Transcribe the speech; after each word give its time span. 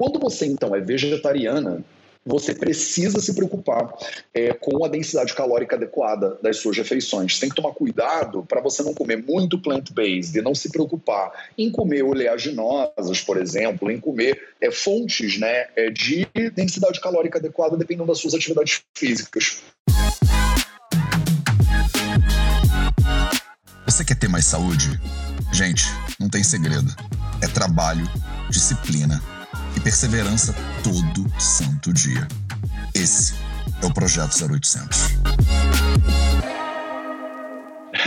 Quando 0.00 0.18
você 0.18 0.46
então 0.46 0.74
é 0.74 0.80
vegetariana, 0.80 1.84
você 2.24 2.54
precisa 2.54 3.20
se 3.20 3.34
preocupar 3.34 3.92
é, 4.32 4.50
com 4.54 4.82
a 4.82 4.88
densidade 4.88 5.34
calórica 5.34 5.76
adequada 5.76 6.38
das 6.42 6.56
suas 6.56 6.78
refeições. 6.78 7.38
Tem 7.38 7.50
que 7.50 7.54
tomar 7.54 7.74
cuidado 7.74 8.42
para 8.48 8.62
você 8.62 8.82
não 8.82 8.94
comer 8.94 9.22
muito 9.22 9.60
plant-based 9.60 10.38
e 10.38 10.40
não 10.40 10.54
se 10.54 10.70
preocupar 10.70 11.50
em 11.58 11.70
comer 11.70 12.02
oleaginosas, 12.02 13.20
por 13.20 13.36
exemplo, 13.36 13.90
em 13.90 14.00
comer 14.00 14.40
é, 14.58 14.70
fontes 14.70 15.38
né, 15.38 15.66
é, 15.76 15.90
de 15.90 16.26
densidade 16.54 16.98
calórica 16.98 17.38
adequada 17.38 17.76
dependendo 17.76 18.06
das 18.08 18.20
suas 18.20 18.32
atividades 18.32 18.80
físicas. 18.96 19.60
Você 23.84 24.02
quer 24.02 24.18
ter 24.18 24.28
mais 24.28 24.46
saúde? 24.46 24.98
Gente, 25.52 25.84
não 26.18 26.30
tem 26.30 26.42
segredo. 26.42 26.88
É 27.42 27.46
trabalho, 27.48 28.08
disciplina 28.48 29.20
e 29.76 29.80
perseverança 29.80 30.54
todo 30.82 31.28
santo 31.40 31.92
dia. 31.92 32.26
Esse 32.94 33.34
é 33.82 33.86
o 33.86 33.92
Projeto 33.92 34.32
0800. 34.32 34.98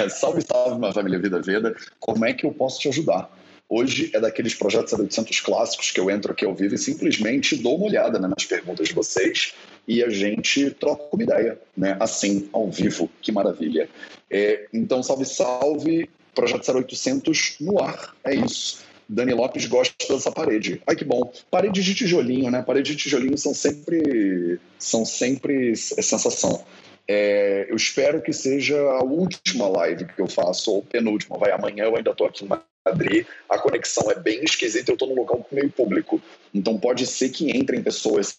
salve, 0.10 0.42
salve, 0.42 0.80
minha 0.80 0.92
família 0.92 1.20
Vida 1.20 1.42
Veda. 1.42 1.76
Como 2.00 2.26
é 2.26 2.34
que 2.34 2.46
eu 2.46 2.52
posso 2.52 2.80
te 2.80 2.90
ajudar? 2.90 3.30
Hoje 3.70 4.12
é 4.14 4.20
daqueles 4.20 4.54
projetos 4.54 4.94
0800 4.94 5.40
clássicos 5.40 5.90
que 5.90 6.00
eu 6.00 6.10
entro 6.10 6.32
aqui 6.32 6.46
ao 6.46 6.54
vivo 6.54 6.76
e 6.76 6.78
simplesmente 6.78 7.56
dou 7.56 7.78
uma 7.78 7.88
olhada 7.88 8.20
né, 8.20 8.28
nas 8.28 8.46
perguntas 8.46 8.90
de 8.90 8.94
vocês 8.94 9.54
e 9.88 10.04
a 10.04 10.10
gente 10.10 10.70
troca 10.72 11.04
uma 11.12 11.24
ideia, 11.24 11.60
né? 11.76 11.98
Assim, 12.00 12.50
ao 12.54 12.70
vivo. 12.70 13.10
Que 13.22 13.32
maravilha. 13.32 13.90
É, 14.30 14.68
então, 14.74 15.02
salve, 15.02 15.26
salve. 15.26 16.10
Projeto 16.36 16.68
0800 16.72 17.58
no 17.62 17.82
ar. 17.82 18.16
É 18.24 18.36
isso. 18.36 18.84
Dani 19.08 19.34
Lopes 19.34 19.66
gosta 19.66 19.96
dessa 20.08 20.32
parede. 20.32 20.82
Ai, 20.88 20.96
que 20.96 21.06
bom. 21.06 21.32
Paredes 21.52 21.84
de 21.84 21.96
tijolinho, 21.96 22.50
né? 22.50 22.62
Paredes 22.62 22.96
de 22.96 23.04
tijolinho 23.04 23.38
são 23.38 23.54
sempre, 23.54 24.60
são 24.80 25.06
sempre 25.06 25.76
sensação. 25.76 26.64
É, 27.08 27.68
eu 27.70 27.76
espero 27.76 28.22
que 28.22 28.32
seja 28.32 28.80
a 28.80 29.04
última 29.04 29.68
live 29.68 30.06
que 30.06 30.22
eu 30.22 30.28
faço, 30.28 30.72
ou 30.72 30.82
penúltima. 30.82 31.38
Vai, 31.38 31.52
amanhã 31.52 31.86
eu 31.86 31.96
ainda 31.96 32.12
estou 32.12 32.28
aqui 32.28 32.46
em 32.46 32.50
Madrid, 32.86 33.26
a 33.50 33.58
conexão 33.58 34.10
é 34.12 34.20
bem 34.20 34.44
esquisita, 34.44 34.92
eu 34.92 34.96
estou 34.96 35.08
num 35.08 35.16
local 35.16 35.46
meio 35.52 35.70
público. 35.70 36.22
Então 36.54 36.78
pode 36.78 37.06
ser 37.06 37.30
que 37.30 37.50
entrem 37.50 37.82
pessoas, 37.84 38.38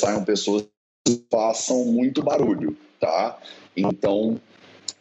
saiam 0.00 0.24
pessoas 0.24 0.66
façam 1.30 1.84
muito 1.84 2.22
barulho, 2.22 2.76
tá? 2.98 3.38
Então 3.76 4.40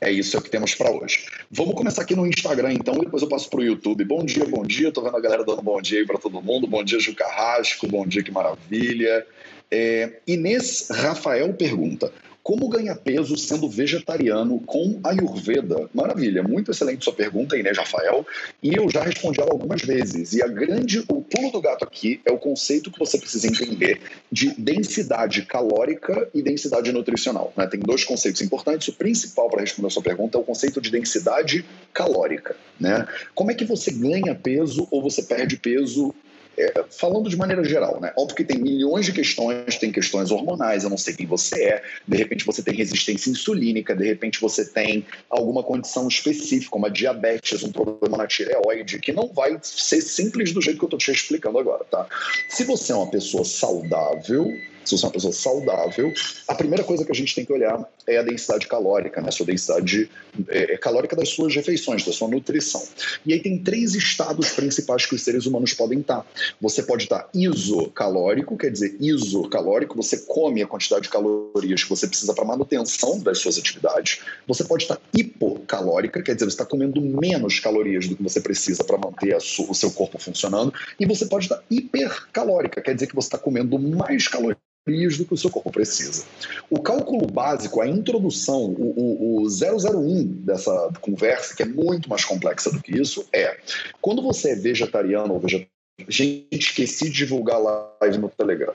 é 0.02 0.12
isso 0.12 0.42
que 0.42 0.50
temos 0.50 0.76
para 0.76 0.92
hoje. 0.92 1.26
Vamos 1.50 1.76
começar 1.76 2.02
aqui 2.02 2.16
no 2.16 2.28
Instagram, 2.28 2.74
então, 2.74 2.96
depois 2.96 3.24
eu 3.24 3.30
passo 3.30 3.50
para 3.50 3.60
o 3.60 3.64
YouTube. 3.64 4.04
Bom 4.04 4.26
dia, 4.26 4.46
bom 4.46 4.64
dia. 4.64 4.90
Estou 4.90 5.04
vendo 5.04 5.18
a 5.18 5.22
galera 5.22 5.44
dando 5.44 5.62
bom 5.62 5.82
dia 5.82 6.00
aí 6.00 6.06
para 6.06 6.18
todo 6.18 6.42
mundo. 6.42 6.68
Bom 6.68 6.84
dia, 6.84 7.00
Ju 7.00 7.16
Carrasco. 7.16 7.88
Bom 7.88 8.06
dia, 8.06 8.22
que 8.22 8.32
maravilha. 8.32 9.26
É, 9.72 10.20
Inês 10.28 10.90
Rafael 10.92 11.54
pergunta: 11.54 12.12
como 12.46 12.70
ganhar 12.70 12.96
peso 12.98 13.36
sendo 13.36 13.68
vegetariano 13.68 14.60
com 14.68 15.00
Ayurveda? 15.04 15.90
Maravilha, 15.92 16.44
muito 16.44 16.70
excelente 16.70 17.04
sua 17.04 17.12
pergunta, 17.12 17.58
Inês 17.58 17.76
Rafael. 17.76 18.24
E 18.62 18.76
eu 18.76 18.88
já 18.88 19.02
respondi 19.02 19.42
ela 19.42 19.50
algumas 19.50 19.82
vezes. 19.82 20.34
E 20.34 20.44
a 20.44 20.48
grande, 20.48 21.00
o 21.08 21.24
pulo 21.24 21.52
do 21.52 21.60
gato 21.60 21.84
aqui 21.84 22.22
é 22.24 22.32
o 22.32 22.38
conceito 22.38 22.92
que 22.92 23.00
você 23.00 23.18
precisa 23.18 23.48
entender 23.48 24.00
de 24.32 24.54
densidade 24.62 25.42
calórica 25.42 26.30
e 26.36 26.44
densidade 26.44 26.92
nutricional. 26.92 27.52
Né? 27.58 27.66
Tem 27.66 27.80
dois 27.80 28.04
conceitos 28.04 28.44
importantes. 28.44 28.90
O 28.90 28.94
principal 28.94 29.50
para 29.50 29.62
responder 29.62 29.88
a 29.88 29.90
sua 29.90 30.04
pergunta 30.04 30.38
é 30.38 30.42
o 30.42 30.44
conceito 30.44 30.80
de 30.80 30.92
densidade 30.92 31.66
calórica. 31.92 32.56
Né? 32.80 33.08
Como 33.34 33.50
é 33.50 33.56
que 33.56 33.66
você 33.66 33.90
ganha 33.90 34.36
peso 34.36 34.88
ou 34.92 35.02
você 35.02 35.24
perde 35.24 35.58
peso 35.58 36.14
é, 36.58 36.86
falando 36.90 37.30
de 37.30 37.38
maneira 37.38 37.64
geral, 37.64 38.00
né? 38.00 38.14
Óbvio 38.18 38.36
que 38.38 38.44
tem 38.44 38.58
milhões 38.58 39.06
de 39.06 39.12
questões, 39.12 39.78
tem 39.78 39.92
questões 39.92 40.32
hormonais, 40.32 40.84
eu 40.84 40.90
não 40.90 40.98
sei 40.98 41.14
quem 41.14 41.26
você 41.26 41.64
é, 41.64 41.84
de 42.08 42.18
repente 42.18 42.46
você 42.46 42.62
tem 42.64 42.74
resistência 42.74 43.30
insulínica, 43.30 43.96
de 43.96 44.06
repente 44.06 44.40
você 44.40 44.66
tem 44.66 45.06
alguma 45.30 45.64
condição 45.64 46.08
específica, 46.08 46.76
uma 46.76 46.90
diabetes, 46.90 47.64
um 47.64 47.72
problema 47.72 48.18
na 48.18 48.28
tireoide, 48.28 49.00
que 49.00 49.12
não 49.12 49.28
vai 49.28 49.58
ser 49.62 50.02
simples 50.02 50.52
do 50.52 50.62
jeito 50.62 50.78
que 50.80 50.86
eu 50.86 50.88
estou 50.88 51.00
te 51.00 51.12
explicando 51.12 51.60
agora, 51.60 51.84
tá? 51.86 52.08
Se 52.50 52.64
você 52.64 52.92
é 52.92 52.96
uma 52.96 53.10
pessoa 53.10 53.44
saudável, 53.44 54.54
se 54.86 54.98
você 54.98 55.06
é 55.06 55.08
uma 55.08 55.14
pessoa 55.14 55.34
saudável, 55.34 56.14
a 56.48 56.56
primeira 56.56 56.84
coisa 56.84 57.04
que 57.04 57.12
a 57.12 57.16
gente 57.16 57.34
tem 57.34 57.46
que 57.46 57.52
olhar 57.52 57.84
é 58.08 58.18
a 58.18 58.24
densidade 58.24 58.68
calórica, 58.68 59.22
né? 59.22 59.30
a 59.30 59.32
sua 59.32 59.46
densidade 59.46 60.10
é, 60.48 60.74
é, 60.74 60.78
calórica 60.78 61.16
das 61.16 61.30
suas 61.30 61.56
refeições, 61.56 62.06
da 62.06 62.12
sua 62.12 62.28
nutrição. 62.28 62.82
E 63.26 63.34
aí 63.34 63.40
tem 63.40 63.58
três 63.58 63.96
estados 63.96 64.52
principais 64.52 65.06
que 65.06 65.16
os 65.16 65.22
seres 65.24 65.46
humanos 65.46 65.74
podem 65.74 66.00
estar. 66.00 66.26
Você 66.62 66.84
pode 66.84 67.04
estar 67.04 67.28
isocalórico, 67.34 68.58
quer 68.58 68.72
dizer, 68.72 68.96
isocalórico, 69.00 69.96
você 69.96 70.18
come 70.18 70.62
a 70.62 70.68
quantidade 70.68 71.04
de 71.04 71.10
calorias 71.10 71.84
que 71.84 71.90
você 71.90 72.08
precisa 72.08 72.34
para 72.34 72.46
manutenção 72.46 73.20
das 73.20 73.40
suas 73.40 73.58
atividades. 73.58 74.22
Você 74.48 74.64
pode 74.64 74.84
estar 74.84 75.00
hipocalórica, 75.14 76.22
quer 76.22 76.36
dizer, 76.36 76.46
você 76.46 76.54
está 76.54 76.66
comendo 76.66 77.02
menos 77.02 77.60
calorias 77.60 78.08
do 78.08 78.16
que 78.16 78.24
você 78.24 78.40
precisa 78.40 78.84
para 78.84 78.98
manter 78.98 79.36
o 79.36 79.74
seu 79.74 79.92
corpo 79.92 80.20
funcionando. 80.20 80.74
E 81.00 81.06
você 81.06 81.26
pode 81.26 81.46
estar 81.46 81.64
hipercalórica, 81.70 82.82
quer 82.82 82.94
dizer 82.94 83.08
que 83.08 83.16
você 83.16 83.28
está 83.28 83.38
comendo 83.38 83.80
mais 83.80 84.28
calorias 84.28 84.58
do 84.86 85.26
que 85.26 85.34
o 85.34 85.38
seu 85.38 85.50
corpo 85.50 85.72
precisa. 85.72 86.24
O 86.70 86.80
cálculo 86.80 87.26
básico, 87.26 87.82
a 87.82 87.88
introdução, 87.88 88.66
o, 88.66 89.42
o, 89.42 89.44
o 89.44 89.48
001 89.48 90.26
dessa 90.44 90.92
conversa, 91.02 91.56
que 91.56 91.64
é 91.64 91.66
muito 91.66 92.08
mais 92.08 92.24
complexa 92.24 92.72
do 92.72 92.80
que 92.80 92.96
isso, 92.96 93.26
é 93.34 93.58
quando 94.00 94.22
você 94.22 94.52
é 94.52 94.56
vegetariano 94.56 95.34
ou 95.34 95.40
vegetariano, 95.40 95.76
Gente, 96.10 96.48
esqueci 96.52 97.06
de 97.06 97.16
divulgar 97.16 97.56
a 97.56 97.96
live 98.02 98.18
no 98.18 98.30
Telegram. 98.30 98.74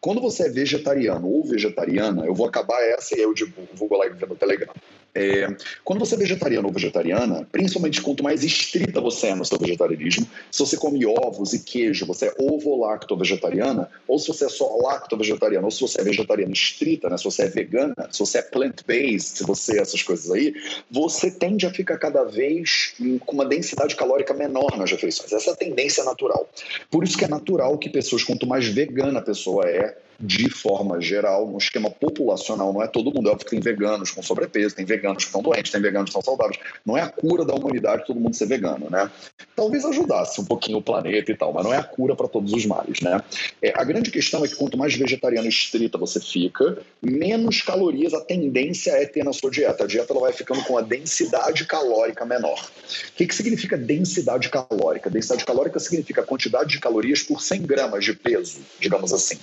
Quando 0.00 0.20
você 0.20 0.44
é 0.44 0.48
vegetariano 0.48 1.28
ou 1.28 1.44
vegetariana, 1.44 2.24
eu 2.24 2.34
vou 2.34 2.46
acabar 2.46 2.80
essa 2.84 3.16
e 3.16 3.20
eu 3.20 3.34
divulgo 3.34 3.96
a 3.96 3.98
live 3.98 4.24
no 4.24 4.36
Telegram. 4.36 4.72
É, 5.14 5.46
quando 5.84 6.00
você 6.00 6.14
é 6.14 6.18
vegetariano 6.18 6.68
ou 6.68 6.72
vegetariana, 6.72 7.46
principalmente 7.52 8.00
quanto 8.00 8.22
mais 8.22 8.42
estrita 8.42 9.00
você 9.00 9.28
é 9.28 9.34
no 9.34 9.44
seu 9.44 9.58
vegetarianismo, 9.58 10.26
se 10.50 10.58
você 10.58 10.76
come 10.76 11.04
ovos 11.04 11.52
e 11.52 11.62
queijo, 11.62 12.06
você 12.06 12.26
é 12.26 12.34
ovo-lacto-vegetariana, 12.38 13.90
ou 14.08 14.18
se 14.18 14.28
você 14.28 14.46
é 14.46 14.48
só 14.48 14.74
lacto-vegetariano, 14.76 15.66
ou 15.66 15.70
se 15.70 15.82
você 15.82 16.00
é 16.00 16.04
vegetariana 16.04 16.52
estrita, 16.52 17.10
né, 17.10 17.18
se 17.18 17.24
você 17.24 17.42
é 17.42 17.48
vegana, 17.48 18.08
se 18.10 18.18
você 18.20 18.38
é 18.38 18.42
plant-based, 18.42 19.38
se 19.38 19.44
você 19.44 19.78
é 19.78 19.82
essas 19.82 20.02
coisas 20.02 20.30
aí, 20.30 20.54
você 20.90 21.30
tende 21.30 21.66
a 21.66 21.70
ficar 21.70 21.98
cada 21.98 22.24
vez 22.24 22.94
com 23.26 23.34
uma 23.34 23.44
densidade 23.44 23.94
calórica 23.94 24.32
menor 24.32 24.78
nas 24.78 24.90
refeições. 24.90 25.32
Essa 25.32 25.50
é 25.50 25.52
a 25.52 25.56
tendência 25.56 26.04
natural. 26.04 26.48
Por 26.90 27.04
isso 27.04 27.18
que 27.18 27.24
é 27.24 27.28
natural 27.28 27.76
que 27.76 27.90
pessoas, 27.90 28.24
quanto 28.24 28.46
mais 28.46 28.66
vegana 28.66 29.18
a 29.18 29.22
pessoa 29.22 29.68
é, 29.68 29.96
de 30.18 30.48
forma 30.48 31.00
geral, 31.00 31.46
no 31.46 31.58
esquema 31.58 31.90
populacional, 31.90 32.72
não 32.72 32.82
é 32.82 32.86
todo 32.86 33.12
mundo. 33.12 33.28
É 33.28 33.32
óbvio 33.32 33.44
que 33.44 33.50
tem 33.50 33.60
veganos 33.60 34.10
com 34.10 34.22
sobrepeso, 34.22 34.74
tem 34.74 34.84
veganos 34.84 35.24
que 35.24 35.28
estão 35.28 35.42
doentes, 35.42 35.70
tem 35.70 35.80
veganos 35.80 36.10
que 36.10 36.18
estão 36.18 36.22
saudáveis. 36.22 36.58
Não 36.84 36.96
é 36.96 37.02
a 37.02 37.08
cura 37.08 37.44
da 37.44 37.54
humanidade 37.54 38.06
todo 38.06 38.20
mundo 38.20 38.34
ser 38.34 38.46
vegano, 38.46 38.88
né? 38.90 39.10
Talvez 39.54 39.84
ajudasse 39.84 40.40
um 40.40 40.44
pouquinho 40.44 40.78
o 40.78 40.82
planeta 40.82 41.30
e 41.30 41.36
tal, 41.36 41.52
mas 41.52 41.64
não 41.64 41.72
é 41.72 41.76
a 41.76 41.82
cura 41.82 42.14
para 42.14 42.28
todos 42.28 42.52
os 42.52 42.64
males, 42.66 43.00
né? 43.00 43.20
É, 43.60 43.72
a 43.74 43.84
grande 43.84 44.10
questão 44.10 44.44
é 44.44 44.48
que 44.48 44.54
quanto 44.54 44.78
mais 44.78 44.94
vegetariano 44.94 45.48
estrita 45.48 45.98
você 45.98 46.20
fica, 46.20 46.78
menos 47.00 47.62
calorias 47.62 48.14
a 48.14 48.20
tendência 48.20 48.92
é 48.92 49.06
ter 49.06 49.24
na 49.24 49.32
sua 49.32 49.50
dieta. 49.50 49.84
A 49.84 49.86
dieta 49.86 50.12
ela 50.12 50.22
vai 50.22 50.32
ficando 50.32 50.62
com 50.64 50.78
a 50.78 50.80
densidade 50.80 51.64
calórica 51.64 52.24
menor. 52.24 52.60
O 52.62 53.12
que, 53.16 53.26
que 53.26 53.34
significa 53.34 53.76
densidade 53.76 54.48
calórica? 54.48 55.10
Densidade 55.10 55.44
calórica 55.44 55.78
significa 55.78 56.22
a 56.22 56.24
quantidade 56.24 56.70
de 56.70 56.80
calorias 56.80 57.22
por 57.22 57.40
100 57.40 57.62
gramas 57.62 58.04
de 58.04 58.14
peso, 58.14 58.60
digamos 58.78 59.12
assim. 59.12 59.38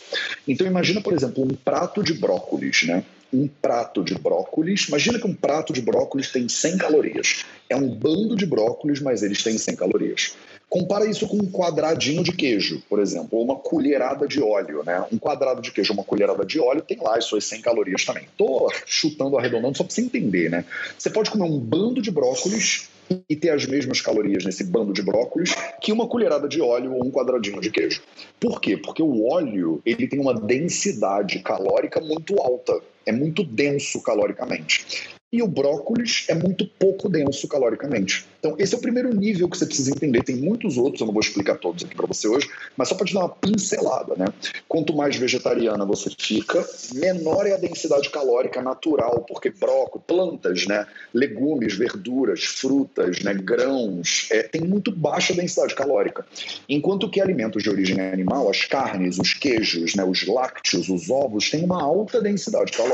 Então, 0.47 0.58
imagina, 0.67 1.01
por 1.01 1.13
exemplo, 1.13 1.43
um 1.43 1.55
prato 1.55 2.03
de 2.03 2.13
brócolis, 2.13 2.83
né? 2.83 3.03
Um 3.31 3.47
prato 3.47 4.03
de 4.03 4.15
brócolis. 4.15 4.87
Imagina 4.87 5.19
que 5.19 5.27
um 5.27 5.33
prato 5.33 5.71
de 5.71 5.81
brócolis 5.81 6.31
tem 6.31 6.49
100 6.49 6.77
calorias. 6.77 7.45
É 7.69 7.75
um 7.75 7.89
bando 7.89 8.35
de 8.35 8.45
brócolis, 8.45 8.99
mas 8.99 9.21
eles 9.21 9.43
têm 9.43 9.57
100 9.57 9.75
calorias. 9.75 10.33
Compara 10.69 11.05
isso 11.05 11.27
com 11.27 11.37
um 11.37 11.49
quadradinho 11.51 12.23
de 12.23 12.31
queijo, 12.31 12.83
por 12.87 12.99
exemplo, 12.99 13.39
ou 13.39 13.43
uma 13.43 13.55
colherada 13.55 14.27
de 14.27 14.39
óleo, 14.39 14.83
né? 14.83 15.03
Um 15.11 15.17
quadrado 15.17 15.61
de 15.61 15.71
queijo, 15.71 15.93
uma 15.93 16.03
colherada 16.03 16.45
de 16.45 16.59
óleo 16.59 16.81
tem 16.81 16.97
lá 17.01 17.17
as 17.17 17.25
suas 17.25 17.43
100 17.45 17.61
calorias 17.61 18.05
também. 18.05 18.27
Tô 18.37 18.71
chutando, 18.85 19.37
arredondando 19.37 19.75
só 19.75 19.83
para 19.83 19.93
você 19.93 20.01
entender, 20.01 20.49
né? 20.49 20.63
Você 20.97 21.09
pode 21.09 21.31
comer 21.31 21.45
um 21.45 21.59
bando 21.59 22.01
de 22.01 22.11
brócolis 22.11 22.87
e 23.29 23.35
ter 23.35 23.49
as 23.49 23.65
mesmas 23.65 24.01
calorias 24.01 24.45
nesse 24.45 24.63
bando 24.63 24.93
de 24.93 25.01
brócolis 25.01 25.55
que 25.81 25.91
uma 25.91 26.07
colherada 26.07 26.47
de 26.47 26.61
óleo 26.61 26.93
ou 26.93 27.05
um 27.05 27.11
quadradinho 27.11 27.59
de 27.61 27.71
queijo. 27.71 28.01
Por 28.39 28.59
quê? 28.61 28.77
Porque 28.77 29.01
o 29.01 29.27
óleo 29.27 29.81
ele 29.85 30.07
tem 30.07 30.19
uma 30.19 30.33
densidade 30.33 31.39
calórica 31.39 31.99
muito 31.99 32.39
alta. 32.41 32.79
É 33.05 33.11
muito 33.11 33.43
denso 33.43 34.01
caloricamente. 34.01 35.17
E 35.31 35.43
o 35.43 35.47
brócolis 35.47 36.25
é 36.27 36.33
muito 36.33 36.65
pouco 36.65 37.07
denso 37.07 37.47
caloricamente. 37.47 38.25
Então, 38.39 38.55
esse 38.57 38.73
é 38.73 38.77
o 38.77 38.81
primeiro 38.81 39.13
nível 39.13 39.47
que 39.47 39.57
você 39.57 39.65
precisa 39.65 39.91
entender. 39.91 40.23
Tem 40.23 40.35
muitos 40.35 40.75
outros, 40.75 41.01
eu 41.01 41.05
não 41.05 41.13
vou 41.13 41.21
explicar 41.21 41.55
todos 41.57 41.83
aqui 41.83 41.93
para 41.93 42.07
você 42.07 42.27
hoje, 42.27 42.49
mas 42.75 42.87
só 42.87 42.95
para 42.95 43.05
te 43.05 43.13
dar 43.13 43.19
uma 43.19 43.29
pincelada, 43.29 44.15
né? 44.15 44.25
Quanto 44.67 44.95
mais 44.95 45.15
vegetariana 45.17 45.85
você 45.85 46.09
fica, 46.17 46.67
menor 46.95 47.45
é 47.45 47.53
a 47.53 47.57
densidade 47.57 48.09
calórica 48.09 48.59
natural, 48.61 49.23
porque 49.27 49.51
brócolis, 49.51 50.05
plantas, 50.07 50.65
né? 50.65 50.87
Legumes, 51.13 51.75
verduras, 51.75 52.43
frutas, 52.43 53.21
né? 53.21 53.33
grãos, 53.35 54.27
é, 54.31 54.43
tem 54.43 54.61
muito 54.61 54.91
baixa 54.91 55.33
densidade 55.33 55.75
calórica. 55.75 56.25
Enquanto 56.67 57.09
que 57.09 57.21
alimentos 57.21 57.61
de 57.61 57.69
origem 57.69 57.99
animal, 57.99 58.49
as 58.49 58.65
carnes, 58.65 59.19
os 59.19 59.33
queijos, 59.33 59.93
né? 59.93 60.03
os 60.03 60.25
lácteos, 60.25 60.89
os 60.89 61.09
ovos, 61.09 61.51
têm 61.51 61.65
uma 61.65 61.83
alta 61.83 62.19
densidade 62.19 62.71
calórica. 62.71 62.88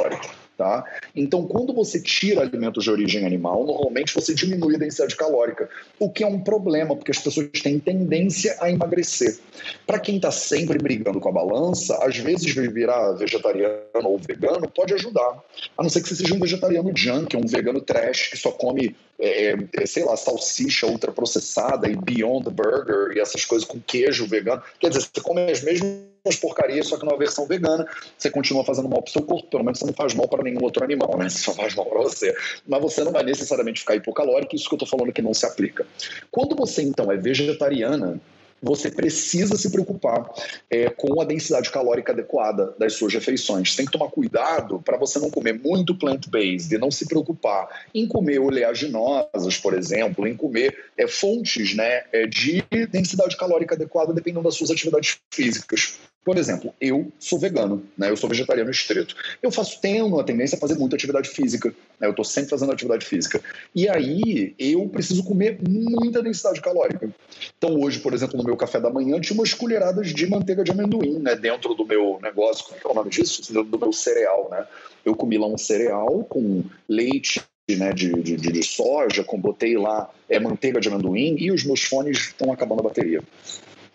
Tá? 0.58 0.86
Então, 1.14 1.46
quando 1.46 1.74
você 1.74 2.02
tira 2.02 2.40
alimentos 2.40 2.86
de 2.86 2.90
origem 2.90 3.26
animal, 3.26 3.66
normalmente 3.66 4.16
você 4.16 4.34
diminui 4.34 4.76
a 4.76 4.80
densidade 4.80 5.14
calórica, 5.14 5.70
o 6.00 6.10
que 6.10 6.24
é 6.24 6.28
um 6.28 6.40
problema, 6.40 6.96
porque 6.96 7.12
as 7.12 7.20
pessoas 7.20 7.50
têm 7.62 7.78
tendência 7.78 8.56
a 8.62 8.72
emagrecer. 8.72 9.38
Para 9.86 10.00
quem 10.00 10.16
está 10.16 10.32
sempre 10.32 10.78
brigando 10.78 11.20
com 11.20 11.28
a 11.28 11.32
balança, 11.34 11.98
às 12.02 12.18
vezes 12.18 12.54
virar 12.54 13.12
vegetariano 13.14 13.82
ou 14.06 14.18
vegano 14.18 14.70
pode 14.70 14.94
ajudar. 14.94 15.44
A 15.78 15.84
não 15.84 15.90
ser 15.90 16.02
que 16.02 16.08
você 16.08 16.16
seja 16.16 16.34
um 16.34 16.40
vegetariano 16.40 16.90
junk, 16.96 17.36
um 17.36 17.46
vegano 17.46 17.82
trash 17.82 18.30
que 18.30 18.38
só 18.38 18.52
come, 18.52 18.96
é, 19.20 19.58
é, 19.74 19.86
sei 19.86 20.06
lá, 20.06 20.16
salsicha 20.16 20.88
ultraprocessada 20.88 21.90
e 21.90 21.98
Beyond 21.98 22.50
Burger 22.50 23.12
e 23.14 23.20
essas 23.20 23.44
coisas 23.44 23.68
com 23.68 23.78
queijo 23.82 24.26
vegano. 24.26 24.64
Quer 24.80 24.88
dizer, 24.88 25.02
você 25.02 25.22
come 25.22 25.52
as 25.52 25.62
mesmas 25.62 26.15
umas 26.26 26.36
porcarias, 26.36 26.88
só 26.88 26.98
que 26.98 27.06
numa 27.06 27.18
versão 27.18 27.46
vegana, 27.46 27.88
você 28.18 28.30
continua 28.30 28.66
fazendo 28.66 28.90
mal 28.90 29.02
para 29.02 29.10
o 29.10 29.14
seu 29.14 29.22
corpo, 29.22 29.50
pelo 29.50 29.64
menos 29.64 29.80
você 29.80 29.86
não 29.86 29.94
faz 29.94 30.14
mal 30.14 30.28
para 30.28 30.44
nenhum 30.44 30.64
outro 30.64 30.84
animal, 30.84 31.18
né? 31.18 31.30
Você 31.30 31.40
só 31.40 31.54
faz 31.54 31.76
mal 31.76 31.86
para 31.86 32.02
você. 32.02 32.36
Mas 32.68 32.82
você 32.82 33.04
não 33.04 33.12
vai 33.12 33.24
necessariamente 33.24 33.82
ficar 33.82 33.96
hipocalórico, 33.96 34.56
isso 34.56 34.68
que 34.68 34.74
eu 34.74 34.78
estou 34.78 34.88
falando 34.88 35.14
que 35.14 35.22
não 35.22 35.34
se 35.34 35.46
aplica. 35.46 35.86
Quando 36.32 36.56
você, 36.56 36.82
então, 36.82 37.12
é 37.12 37.18
vegetariana, 37.18 38.20
você 38.62 38.90
precisa 38.90 39.56
se 39.56 39.70
preocupar 39.70 40.28
é, 40.70 40.90
com 40.90 41.22
a 41.22 41.26
densidade 41.26 41.70
calórica 41.70 42.12
adequada 42.12 42.74
das 42.80 42.94
suas 42.94 43.14
refeições. 43.14 43.76
Tem 43.76 43.86
que 43.86 43.92
tomar 43.92 44.10
cuidado 44.10 44.82
para 44.82 44.98
você 44.98 45.20
não 45.20 45.30
comer 45.30 45.54
muito 45.54 45.96
plant-based 45.96 46.74
e 46.74 46.78
não 46.78 46.90
se 46.90 47.08
preocupar 47.08 47.86
em 47.94 48.08
comer 48.08 48.40
oleaginosas, 48.40 49.58
por 49.58 49.74
exemplo, 49.74 50.26
em 50.26 50.36
comer 50.36 50.76
é, 50.98 51.08
fontes 51.08 51.76
né, 51.76 52.04
é, 52.12 52.26
de 52.26 52.64
densidade 52.90 53.38
calórica 53.38 53.76
adequada 53.76 54.14
dependendo 54.14 54.44
das 54.44 54.56
suas 54.56 54.72
atividades 54.72 55.18
físicas. 55.32 56.00
Por 56.26 56.40
exemplo, 56.40 56.74
eu 56.82 57.12
sou 57.20 57.38
vegano, 57.38 57.86
né? 57.96 58.10
eu 58.10 58.18
sou 58.18 58.28
vegetariano 58.28 58.72
estrito. 58.72 59.16
Eu 59.44 59.52
faço, 59.52 59.80
tenho 59.80 60.08
uma 60.08 60.24
tendência 60.24 60.56
a 60.56 60.60
fazer 60.60 60.74
muita 60.74 60.96
atividade 60.96 61.30
física. 61.30 61.70
Né? 62.00 62.08
Eu 62.08 62.10
estou 62.10 62.26
sempre 62.26 62.50
fazendo 62.50 62.72
atividade 62.72 63.06
física. 63.06 63.40
E 63.76 63.88
aí 63.88 64.56
eu 64.58 64.90
preciso 64.90 65.24
comer 65.24 65.60
muita 65.62 66.24
densidade 66.24 66.60
calórica. 66.62 67.08
Então 67.56 67.80
hoje, 67.80 68.00
por 68.00 68.12
exemplo, 68.12 68.40
no 68.40 68.44
meu 68.44 68.58
café 68.58 68.80
da 68.80 68.90
manhã, 68.90 69.22
tinha 69.22 69.38
umas 69.38 69.54
colheradas 69.54 70.12
de 70.12 70.26
manteiga 70.28 70.64
de 70.64 70.72
amendoim 70.72 71.20
né? 71.20 71.36
dentro 71.36 71.76
do 71.76 71.86
meu 71.86 72.20
negócio. 72.20 72.66
Como 72.66 72.76
é, 72.76 72.82
é 72.84 72.92
o 72.92 72.96
nome 72.96 73.12
disso? 73.12 73.54
Do 73.64 73.78
meu 73.78 73.94
cereal. 73.94 74.48
Né? 74.50 74.66
Eu 75.06 75.16
comi 75.16 75.38
lá 75.38 75.46
um 75.46 75.60
cereal 75.60 76.24
com 76.28 76.64
leite 76.90 77.40
né, 77.70 77.94
de, 77.94 78.12
de, 78.24 78.36
de, 78.36 78.64
soja, 78.64 79.24
com, 79.24 79.40
botei 79.40 79.78
lá 79.78 80.10
é, 80.28 80.40
manteiga 80.40 80.80
de 80.80 80.88
amendoim 80.88 81.36
e 81.38 81.52
os 81.52 81.64
meus 81.64 81.84
fones 81.84 82.18
estão 82.18 82.52
acabando 82.52 82.80
a 82.80 82.84
bateria 82.84 83.22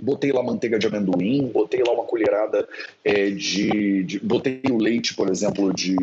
botei 0.01 0.33
lá 0.33 0.43
manteiga 0.43 0.79
de 0.79 0.87
amendoim, 0.87 1.47
botei 1.49 1.83
lá 1.83 1.93
uma 1.93 2.05
colherada 2.05 2.69
é, 3.05 3.31
de, 3.31 4.05
de, 4.05 4.21
Botei 4.21 4.63
o 4.71 4.77
leite, 4.77 5.15
por 5.15 5.31
exemplo, 5.31 5.73
de 5.73 5.97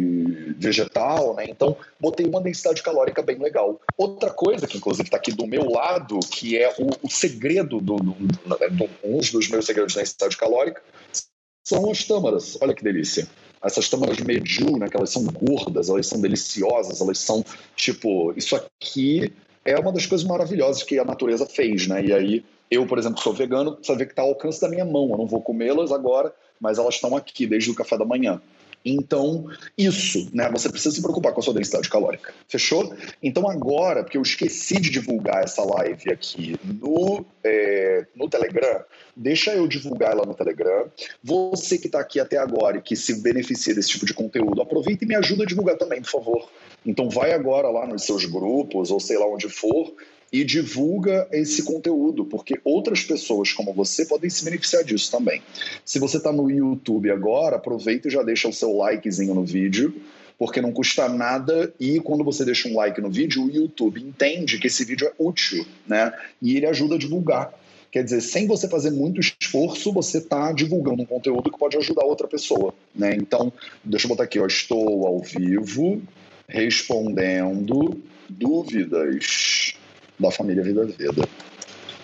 vegetal, 0.58 1.36
né? 1.36 1.46
Então, 1.48 1.78
botei 2.00 2.26
uma 2.26 2.42
densidade 2.42 2.82
calórica 2.84 3.22
bem 3.22 3.38
legal. 3.38 3.80
Outra 3.98 4.30
coisa, 4.30 4.68
que 4.68 4.78
inclusive 4.78 5.08
está 5.08 5.18
aqui 5.18 5.32
do 5.32 5.48
meu 5.48 5.70
lado, 5.70 6.20
que 6.32 6.58
é 6.58 6.74
o, 6.78 6.90
o 7.08 7.10
segredo, 7.10 7.80
do, 7.80 7.98
do, 7.98 8.14
do, 8.14 8.90
um 9.04 9.18
dos 9.18 9.50
meus 9.50 9.66
segredos 9.66 9.94
da 9.94 10.02
densidade 10.02 10.38
calórica, 10.38 10.82
são 11.64 11.90
as 11.92 12.04
tâmaras. 12.04 12.58
Olha 12.62 12.74
que 12.74 12.84
delícia 12.84 13.28
essas 13.64 13.90
tâmaras 13.90 14.20
mediu, 14.20 14.78
né, 14.78 14.88
que 14.88 14.96
elas 14.96 15.10
são 15.10 15.24
gordas, 15.26 15.90
elas 15.90 16.08
são 16.08 16.22
deliciosas, 16.22 17.02
elas 17.02 17.20
são 17.20 17.44
tipo, 17.76 18.32
isso 18.38 18.56
aqui 18.56 19.34
é 19.68 19.78
uma 19.78 19.92
das 19.92 20.06
coisas 20.06 20.26
maravilhosas 20.26 20.84
que 20.84 20.98
a 20.98 21.04
natureza 21.04 21.46
fez, 21.46 21.88
né? 21.88 22.04
E 22.06 22.14
aí 22.14 22.46
eu, 22.70 22.86
por 22.86 22.98
exemplo, 22.98 23.22
sou 23.22 23.34
vegano, 23.34 23.76
precisa 23.76 23.98
ver 23.98 24.06
que 24.06 24.12
está 24.12 24.22
ao 24.22 24.30
alcance 24.30 24.60
da 24.60 24.70
minha 24.70 24.86
mão. 24.86 25.10
Eu 25.10 25.18
não 25.18 25.28
vou 25.28 25.42
comê-las 25.42 25.92
agora, 25.92 26.34
mas 26.60 26.78
elas 26.78 26.96
estão 26.96 27.16
aqui 27.16 27.48
desde 27.48 27.72
o 27.72 27.76
café 27.76 27.98
da 27.98 28.06
manhã. 28.06 28.42
Então, 28.86 29.46
isso, 29.78 30.30
né? 30.34 30.50
Você 30.52 30.70
precisa 30.70 30.96
se 30.96 31.02
preocupar 31.02 31.34
com 31.34 31.42
a 31.42 31.44
sua 31.44 31.54
densidade 31.54 31.90
calórica. 31.90 32.34
Fechou? 32.48 32.96
Então, 33.22 33.50
agora, 33.50 34.04
porque 34.04 34.18
eu 34.18 34.22
esqueci 34.22 34.80
de 34.80 34.90
divulgar 34.90 35.44
essa 35.44 35.64
live 35.64 36.12
aqui 36.12 36.56
no, 36.64 37.26
é, 37.44 38.06
no 38.16 38.30
Telegram, 38.30 38.82
deixa 39.16 39.54
eu 39.54 39.68
divulgar 39.68 40.12
ela 40.12 40.26
no 40.26 40.34
Telegram. 40.34 40.90
Você 41.22 41.78
que 41.78 41.88
está 41.88 42.00
aqui 42.00 42.20
até 42.20 42.38
agora 42.38 42.78
e 42.78 42.82
que 42.82 42.96
se 42.96 43.22
beneficia 43.22 43.76
desse 43.76 43.90
tipo 43.90 44.06
de 44.06 44.14
conteúdo, 44.14 44.62
aproveita 44.62 45.04
e 45.04 45.08
me 45.08 45.16
ajuda 45.16 45.44
a 45.44 45.48
divulgar 45.48 45.78
também, 45.78 46.02
por 46.02 46.12
favor. 46.12 46.50
Então, 46.86 47.10
vai 47.10 47.34
agora 47.34 47.70
lá 47.70 47.86
nos 47.86 48.04
seus 48.04 48.24
grupos, 48.24 48.90
ou 48.90 49.00
sei 49.00 49.18
lá 49.18 49.28
onde 49.28 49.50
for, 49.50 49.94
e 50.32 50.44
divulga 50.44 51.28
esse 51.32 51.64
conteúdo, 51.64 52.26
porque 52.26 52.60
outras 52.64 53.04
pessoas 53.04 53.52
como 53.54 53.74
você 53.74 54.06
podem 54.06 54.30
se 54.30 54.44
beneficiar 54.44 54.84
disso 54.84 55.12
também. 55.12 55.42
Se 55.86 56.00
você 56.00 56.18
está 56.18 56.32
no 56.32 56.50
YouTube 56.50 57.10
agora, 57.10 57.56
aproveita 57.56 58.08
e 58.08 58.12
já 58.12 58.24
deixa 58.24 58.48
o 58.48 58.54
seu 58.54 58.76
likezinho 58.76 59.34
no 59.34 59.44
vídeo, 59.44 59.96
porque 60.38 60.62
não 60.62 60.72
custa 60.72 61.10
nada 61.10 61.74
e 61.80 62.00
quando 62.00 62.24
você 62.24 62.46
deixa 62.46 62.68
um 62.70 62.76
like 62.76 63.02
no 63.02 63.10
vídeo, 63.10 63.44
o 63.44 63.50
YouTube 63.50 64.02
entende 64.02 64.60
que 64.60 64.68
esse 64.68 64.86
vídeo 64.86 65.08
é 65.08 65.14
útil, 65.18 65.66
né? 65.88 66.14
E 66.42 66.56
ele 66.56 66.68
ajuda 66.68 66.96
a 66.96 67.00
divulgar. 67.00 67.54
Quer 67.90 68.04
dizer, 68.04 68.22
sem 68.22 68.46
você 68.46 68.68
fazer 68.68 68.92
muito 68.92 69.20
esforço, 69.20 69.92
você 69.94 70.20
está 70.20 70.52
divulgando 70.52 71.02
um 71.02 71.06
conteúdo 71.06 71.50
que 71.50 71.58
pode 71.58 71.78
ajudar 71.78 72.06
outra 72.06 72.28
pessoa, 72.28 72.74
né? 72.94 73.16
Então, 73.16 73.52
deixa 73.84 74.06
eu 74.06 74.10
botar 74.10 74.24
aqui, 74.24 74.40
ó, 74.40 74.46
estou 74.46 75.08
ao 75.08 75.20
vivo 75.22 76.02
respondendo 76.48 77.98
dúvidas 78.30 79.77
da 80.20 80.32
família 80.32 80.64
Vida 80.64 80.86
Veda. 80.86 81.28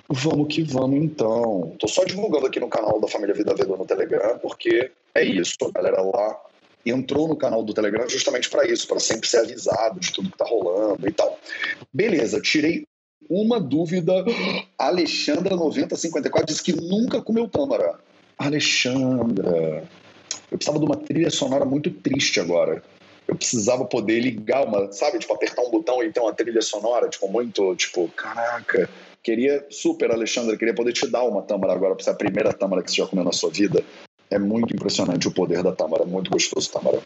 Vamos 0.09 0.53
que 0.53 0.63
vamos 0.63 1.01
então. 1.01 1.75
Tô 1.79 1.87
só 1.87 2.03
divulgando 2.03 2.45
aqui 2.45 2.59
no 2.59 2.67
canal 2.67 2.99
da 2.99 3.07
família 3.07 3.33
Vida 3.33 3.53
Veda 3.55 3.75
no 3.75 3.85
Telegram, 3.85 4.37
porque 4.39 4.91
é 5.15 5.23
isso, 5.23 5.55
a 5.61 5.71
galera 5.71 6.01
lá 6.01 6.39
entrou 6.85 7.27
no 7.27 7.35
canal 7.35 7.63
do 7.63 7.73
Telegram 7.73 8.07
justamente 8.09 8.49
para 8.49 8.67
isso, 8.67 8.87
para 8.87 8.99
sempre 8.99 9.27
ser 9.27 9.37
avisado 9.37 9.99
de 9.99 10.11
tudo 10.11 10.29
que 10.29 10.37
tá 10.37 10.45
rolando 10.45 11.07
e 11.07 11.11
tal. 11.11 11.39
Beleza, 11.93 12.41
tirei 12.41 12.85
uma 13.29 13.59
dúvida. 13.59 14.13
Alexandra 14.77 15.55
9054 15.55 16.45
disse 16.45 16.63
que 16.63 16.73
nunca 16.73 17.21
comeu 17.21 17.47
tâmara. 17.47 17.97
Alexandra, 18.37 19.83
eu 20.51 20.57
precisava 20.57 20.79
de 20.79 20.85
uma 20.85 20.97
trilha 20.97 21.29
sonora 21.29 21.63
muito 21.63 21.89
triste 21.89 22.39
agora 22.39 22.83
eu 23.27 23.35
precisava 23.35 23.85
poder 23.85 24.19
ligar 24.19 24.65
uma, 24.65 24.91
sabe, 24.91 25.19
tipo, 25.19 25.33
apertar 25.33 25.61
um 25.61 25.71
botão 25.71 26.03
e 26.03 26.11
ter 26.11 26.19
uma 26.19 26.33
trilha 26.33 26.61
sonora, 26.61 27.09
tipo, 27.09 27.27
muito, 27.27 27.75
tipo, 27.75 28.07
caraca, 28.09 28.89
queria, 29.21 29.65
super, 29.69 30.11
Alexandre, 30.11 30.57
queria 30.57 30.75
poder 30.75 30.93
te 30.93 31.07
dar 31.07 31.23
uma 31.23 31.41
tâmara 31.41 31.73
agora, 31.73 31.95
para 31.95 32.03
ser 32.03 32.11
a 32.11 32.15
primeira 32.15 32.53
tâmara 32.53 32.83
que 32.83 32.91
você 32.91 32.97
já 32.97 33.07
comeu 33.07 33.23
na 33.23 33.31
sua 33.31 33.49
vida. 33.49 33.83
É 34.29 34.39
muito 34.39 34.73
impressionante 34.73 35.27
o 35.27 35.33
poder 35.33 35.61
da 35.61 35.71
tâmara, 35.71 36.05
muito 36.05 36.31
gostoso 36.31 36.71
tâmara. 36.71 36.99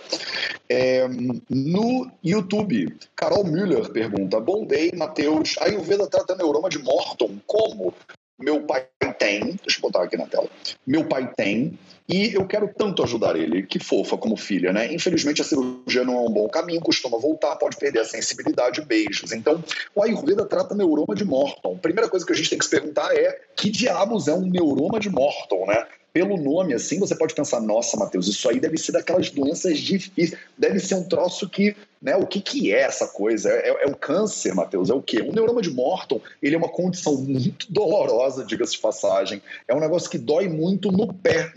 É, 0.69 1.05
no 1.49 2.09
YouTube, 2.23 2.95
Carol 3.15 3.43
Müller 3.43 3.89
pergunta: 3.89 4.39
Bom 4.39 4.65
day, 4.65 4.93
Matheus. 4.95 5.55
Ayurveda 5.59 6.07
trata 6.07 6.37
neuroma 6.37 6.69
de 6.69 6.79
Morton. 6.79 7.37
Como? 7.45 7.93
Meu 8.39 8.61
pai 9.07 9.13
tem, 9.13 9.59
deixa 9.63 9.77
eu 9.77 9.81
botar 9.81 10.03
aqui 10.03 10.17
na 10.17 10.25
tela. 10.25 10.49
Meu 10.85 11.05
pai 11.05 11.31
tem, 11.35 11.77
e 12.07 12.33
eu 12.33 12.45
quero 12.45 12.69
tanto 12.75 13.03
ajudar 13.03 13.35
ele, 13.35 13.63
que 13.63 13.79
fofa 13.79 14.17
como 14.17 14.37
filha, 14.37 14.71
né? 14.71 14.93
Infelizmente 14.93 15.41
a 15.41 15.45
cirurgia 15.45 16.03
não 16.03 16.15
é 16.15 16.21
um 16.21 16.31
bom 16.31 16.47
caminho, 16.47 16.79
costuma 16.81 17.17
voltar, 17.17 17.55
pode 17.57 17.77
perder 17.77 17.99
a 17.99 18.05
sensibilidade, 18.05 18.81
beijos. 18.81 19.31
Então, 19.31 19.63
o 19.93 20.01
Ayurveda 20.01 20.45
trata 20.45 20.73
neuroma 20.73 21.15
de 21.15 21.25
Morton. 21.25 21.77
Primeira 21.77 22.09
coisa 22.09 22.25
que 22.25 22.31
a 22.31 22.35
gente 22.35 22.49
tem 22.49 22.59
que 22.59 22.65
se 22.65 22.71
perguntar 22.71 23.13
é 23.15 23.39
que 23.55 23.69
diabos 23.69 24.27
é 24.27 24.33
um 24.33 24.45
neuroma 24.45 24.99
de 24.99 25.09
Morton, 25.09 25.65
né? 25.65 25.85
Pelo 26.17 26.35
nome 26.35 26.73
assim, 26.73 26.97
você 26.97 27.15
pode 27.15 27.35
pensar, 27.35 27.61
nossa, 27.61 27.95
Matheus, 27.95 28.27
isso 28.27 28.49
aí 28.49 28.59
deve 28.59 28.75
ser 28.75 28.91
daquelas 28.91 29.29
doenças 29.29 29.77
difíceis, 29.77 30.33
deve 30.57 30.79
ser 30.79 30.95
um 30.95 31.03
troço 31.03 31.47
que, 31.47 31.75
né, 32.01 32.15
o 32.15 32.25
que 32.25 32.41
que 32.41 32.73
é 32.73 32.81
essa 32.81 33.07
coisa? 33.09 33.51
É, 33.51 33.69
é, 33.69 33.83
é 33.83 33.85
o 33.85 33.95
câncer, 33.95 34.55
Matheus, 34.55 34.89
é 34.89 34.95
o 34.95 35.01
quê? 35.01 35.21
O 35.21 35.31
neuroma 35.31 35.61
de 35.61 35.69
Morton, 35.69 36.19
ele 36.41 36.55
é 36.55 36.57
uma 36.57 36.69
condição 36.69 37.15
muito 37.17 37.67
dolorosa, 37.71 38.43
diga-se 38.43 38.71
de 38.71 38.79
passagem, 38.79 39.43
é 39.67 39.75
um 39.75 39.79
negócio 39.79 40.09
que 40.09 40.17
dói 40.17 40.49
muito 40.49 40.91
no 40.91 41.13
pé, 41.13 41.53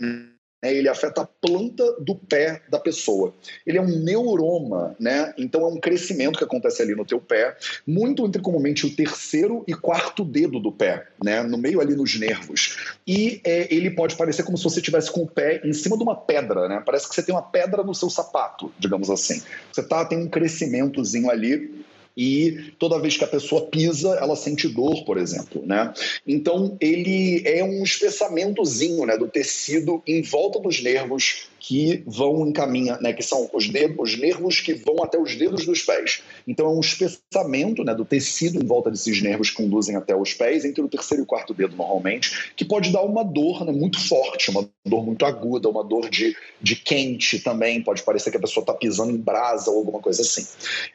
né, 0.61 0.73
ele 0.73 0.87
afeta 0.87 1.21
a 1.21 1.25
planta 1.25 1.83
do 1.99 2.15
pé 2.15 2.61
da 2.69 2.79
pessoa. 2.79 3.33
Ele 3.65 3.77
é 3.77 3.81
um 3.81 3.99
neuroma, 3.99 4.95
né? 4.99 5.33
Então 5.37 5.61
é 5.61 5.67
um 5.67 5.79
crescimento 5.79 6.37
que 6.37 6.43
acontece 6.43 6.81
ali 6.81 6.95
no 6.95 7.05
teu 7.05 7.19
pé, 7.19 7.55
muito 7.85 8.25
entre 8.25 8.41
comumente 8.41 8.85
o 8.85 8.95
terceiro 8.95 9.63
e 9.67 9.73
quarto 9.73 10.23
dedo 10.23 10.59
do 10.59 10.71
pé, 10.71 11.07
né? 11.23 11.41
No 11.41 11.57
meio 11.57 11.81
ali 11.81 11.95
nos 11.95 12.19
nervos. 12.19 12.77
E 13.07 13.41
é, 13.43 13.73
ele 13.73 13.89
pode 13.91 14.15
parecer 14.15 14.43
como 14.43 14.57
se 14.57 14.63
você 14.63 14.81
tivesse 14.81 15.11
com 15.11 15.21
o 15.21 15.27
pé 15.27 15.61
em 15.63 15.73
cima 15.73 15.97
de 15.97 16.03
uma 16.03 16.15
pedra, 16.15 16.67
né? 16.67 16.81
Parece 16.85 17.09
que 17.09 17.15
você 17.15 17.23
tem 17.23 17.33
uma 17.33 17.41
pedra 17.41 17.83
no 17.83 17.95
seu 17.95 18.09
sapato, 18.09 18.71
digamos 18.77 19.09
assim. 19.09 19.41
Você 19.71 19.83
tá 19.83 20.05
tem 20.05 20.17
um 20.17 20.27
crescimentozinho 20.27 21.29
ali 21.29 21.81
e 22.15 22.73
toda 22.77 22.99
vez 22.99 23.17
que 23.17 23.23
a 23.23 23.27
pessoa 23.27 23.67
pisa, 23.67 24.17
ela 24.21 24.35
sente 24.35 24.67
dor, 24.67 25.03
por 25.05 25.17
exemplo, 25.17 25.65
né? 25.65 25.93
Então 26.27 26.77
ele 26.79 27.41
é 27.45 27.63
um 27.63 27.83
espessamentozinho, 27.83 29.05
né, 29.05 29.17
do 29.17 29.27
tecido 29.27 30.01
em 30.05 30.21
volta 30.21 30.59
dos 30.59 30.81
nervos 30.81 31.50
que 31.61 32.03
vão 32.07 32.47
encaminhar, 32.47 32.99
né, 32.99 33.13
que 33.13 33.21
são 33.21 33.47
os, 33.53 33.69
dedos, 33.69 33.95
os 33.99 34.19
nervos 34.19 34.59
que 34.59 34.73
vão 34.73 35.03
até 35.03 35.19
os 35.19 35.35
dedos 35.35 35.63
dos 35.63 35.83
pés. 35.83 36.23
Então 36.47 36.65
é 36.65 36.69
um 36.69 36.79
espessamento 36.79 37.83
né, 37.83 37.93
do 37.93 38.03
tecido 38.03 38.59
em 38.59 38.65
volta 38.65 38.89
desses 38.89 39.21
nervos 39.21 39.51
que 39.51 39.57
conduzem 39.57 39.95
até 39.95 40.15
os 40.15 40.33
pés, 40.33 40.65
entre 40.65 40.81
o 40.81 40.89
terceiro 40.89 41.21
e 41.21 41.23
o 41.23 41.27
quarto 41.27 41.53
dedo 41.53 41.75
normalmente, 41.75 42.51
que 42.55 42.65
pode 42.65 42.91
dar 42.91 43.03
uma 43.03 43.23
dor 43.23 43.63
né, 43.63 43.71
muito 43.71 43.99
forte, 43.99 44.49
uma 44.49 44.67
dor 44.83 45.05
muito 45.05 45.23
aguda, 45.23 45.69
uma 45.69 45.83
dor 45.83 46.09
de, 46.09 46.35
de 46.59 46.75
quente 46.75 47.37
também, 47.37 47.79
pode 47.83 48.01
parecer 48.01 48.31
que 48.31 48.37
a 48.37 48.41
pessoa 48.41 48.63
está 48.63 48.73
pisando 48.73 49.11
em 49.11 49.17
brasa 49.17 49.69
ou 49.69 49.77
alguma 49.77 49.99
coisa 49.99 50.23
assim. 50.23 50.47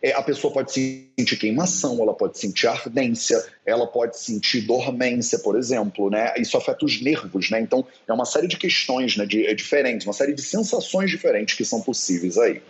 É, 0.03 0.15
a 0.15 0.23
pessoa 0.23 0.53
pode 0.53 0.73
sentir 0.73 1.37
queimação, 1.37 2.01
ela 2.01 2.13
pode 2.13 2.41
sentir 2.41 2.67
ardência, 2.67 3.41
ela 3.65 3.87
pode 3.87 4.19
sentir 4.19 4.63
dormência, 4.63 5.39
por 5.39 5.57
exemplo, 5.57 6.11
né? 6.11 6.35
Isso 6.39 6.57
afeta 6.57 6.85
os 6.85 7.01
nervos, 7.01 7.51
né? 7.51 7.61
Então 7.61 7.87
é 8.09 8.13
uma 8.13 8.25
série 8.25 8.49
de 8.49 8.57
questões, 8.57 9.17
né, 9.17 9.25
de, 9.25 9.47
é 9.47 9.55
diferentes, 9.55 10.07
uma 10.07 10.13
série 10.13 10.33
de 10.33 10.43
sensações 10.57 11.11
diferentes 11.11 11.55
que 11.55 11.65
são 11.65 11.81
possíveis 11.81 12.39
aí. 12.39 12.63